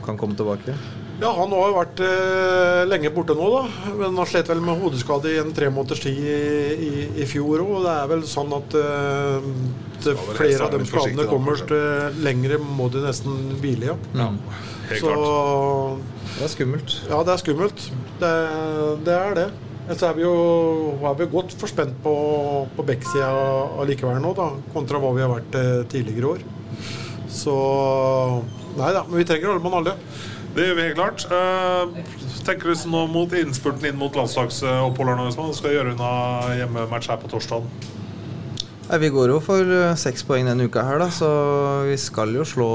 [0.05, 0.75] kan komme tilbake.
[1.21, 3.91] Ja, Han har jo vært eh, lenge borte nå, da.
[3.99, 6.37] Men han slet vel med hodeskade i en tre måneders tid i,
[6.87, 6.91] i,
[7.21, 7.75] i fjor òg.
[7.85, 9.49] Det er vel sånn at eh,
[10.03, 13.99] det, flere av de skadene kommer til lengre må de nesten hvile, ja.
[14.19, 14.31] ja.
[14.89, 16.17] Helt Så, klart.
[16.33, 16.97] Det er skummelt.
[17.11, 17.85] Ja, det er skummelt.
[18.19, 18.33] Det,
[19.05, 19.47] det er det.
[19.93, 20.33] Så er vi jo
[21.03, 22.13] er vi godt forspent på,
[22.73, 23.29] på Beck-sida
[23.83, 26.43] allikevel nå, da, kontra hva vi har vært eh, tidligere år.
[27.33, 27.55] Så
[28.73, 29.93] Nei da, men vi trenger alle mann alle.
[30.53, 31.23] Det gjør vi helt klart.
[31.33, 31.95] Uh,
[32.45, 36.11] tenker du nå mot innspurten inn mot landslagsoppholderne hvis man skal gjøre unna
[36.59, 37.65] hjemmematch her på torsdag?
[38.83, 41.29] Nei, vi går jo for uh, seks poeng denne uka her, da, så
[41.87, 42.69] vi skal jo slå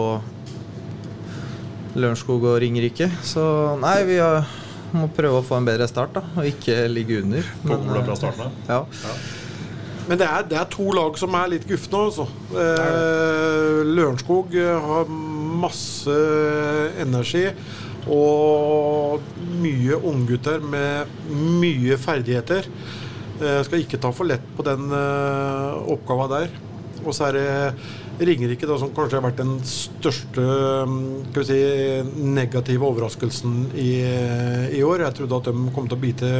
[1.98, 3.10] Lørenskog og Ringerike.
[3.22, 3.44] Så
[3.82, 4.48] nei, vi har,
[4.96, 7.52] må prøve å få en bedre start, da, og ikke ligge under.
[7.62, 8.82] Men, fra starten starten, ja.
[9.06, 9.18] ja.
[10.08, 12.24] Men det er, det er, to lag som er litt gufne, altså.
[12.56, 15.10] Eh, Lørenskog har
[15.59, 16.16] masse
[17.02, 17.46] energi.
[18.09, 19.20] Og
[19.61, 22.68] mye unggutter med mye ferdigheter.
[23.38, 26.54] Jeg skal ikke ta for lett på den uh, oppgava der.
[27.04, 27.48] Og så er det
[28.18, 30.42] Ringerike som kanskje har vært den største
[30.90, 31.59] mm, si,
[32.18, 33.92] negative overraskelsen i,
[34.74, 35.04] i, år.
[35.06, 36.32] Jeg trodde at de kom til å bite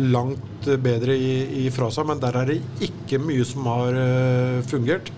[0.00, 1.18] langt bedre
[1.66, 5.12] ifra seg, men der er det ikke mye som har uh, fungert.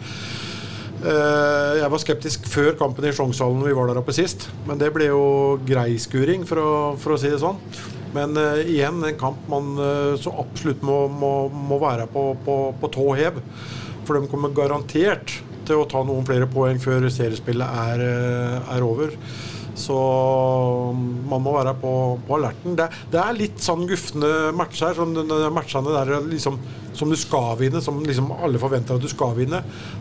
[1.00, 4.48] Eh, jeg var skeptisk før kampen i Sjongshallen vi var der oppe sist.
[4.68, 5.22] Men det ble jo
[5.66, 7.60] grei skuring, for å, for å si det sånn.
[8.10, 12.56] Men uh, igjen en kamp man uh, så absolutt må, må, må være på, på,
[12.80, 13.38] på, tå hev.
[14.02, 15.36] For de kommer garantert
[15.68, 18.02] til å ta noen flere poeng før seriespillet er,
[18.74, 19.14] er over.
[19.80, 19.96] Så
[21.30, 21.92] man må være på,
[22.26, 22.76] på alerten.
[22.78, 24.94] Det, det, er litt sånn gufne matcher.
[24.98, 25.14] Sånn,
[25.54, 26.54] matchene der liksom,
[26.96, 29.60] som du skal vinne, som liksom alle forventer at du skal vinne.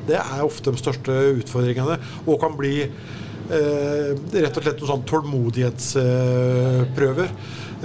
[0.10, 1.96] Det er ofte de største utfordringene.
[2.28, 7.30] Og kan bli eh, rett og slett noen sånn tålmodighetsprøver.
[7.30, 7.36] Eh,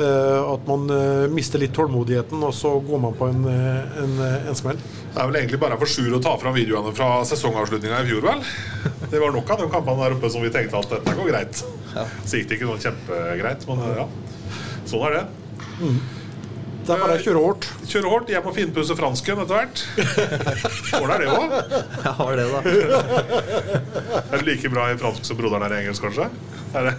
[0.03, 4.17] at man eh, mister litt tålmodigheten, og så går man på en, eh, en,
[4.51, 4.81] en smell.
[5.15, 8.27] Det er vel egentlig bare for Sjur å ta fram videoene fra sesongavslutninga i fjor,
[8.27, 8.43] vel?
[9.13, 11.63] Det var nok av de kampene der oppe som vi tenkte at dette går greit.
[11.95, 12.09] Ja.
[12.27, 14.11] Så gikk det ikke sånn kjempegreit, men ja.
[14.91, 15.25] Sånn er det.
[15.79, 15.99] Mm.
[16.85, 17.67] Det er bare å kjøre hardt.
[17.89, 18.31] Kjøre hardt.
[18.35, 19.85] Jeg må finpusse fransken etter hvert.
[20.91, 21.55] Hvordan er det òg?
[22.05, 22.61] Jeg har det, da.
[24.21, 26.29] Er du like bra i fransk som broderen er i engelsk, kanskje?
[26.77, 26.97] Er det?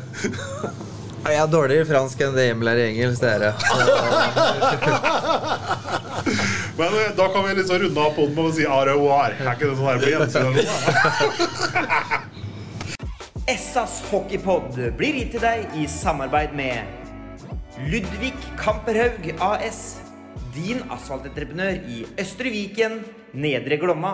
[1.25, 3.55] Jeg er dårligere i fransk enn det Emil er i engelsk, det er jeg.
[6.77, 9.09] Men eh, da kan vi liksom runde av poden med å si are og.
[9.15, 10.53] Er ikke det sånn her på gjensyn?
[13.55, 14.69] Essas hockeypod
[14.99, 16.77] blir gitt til deg i samarbeid med
[17.89, 19.79] Ludvig Kamperhaug AS.
[20.55, 22.93] Din asfaltentreprenør i Østre Viken,
[23.33, 24.13] Nedre Glomma.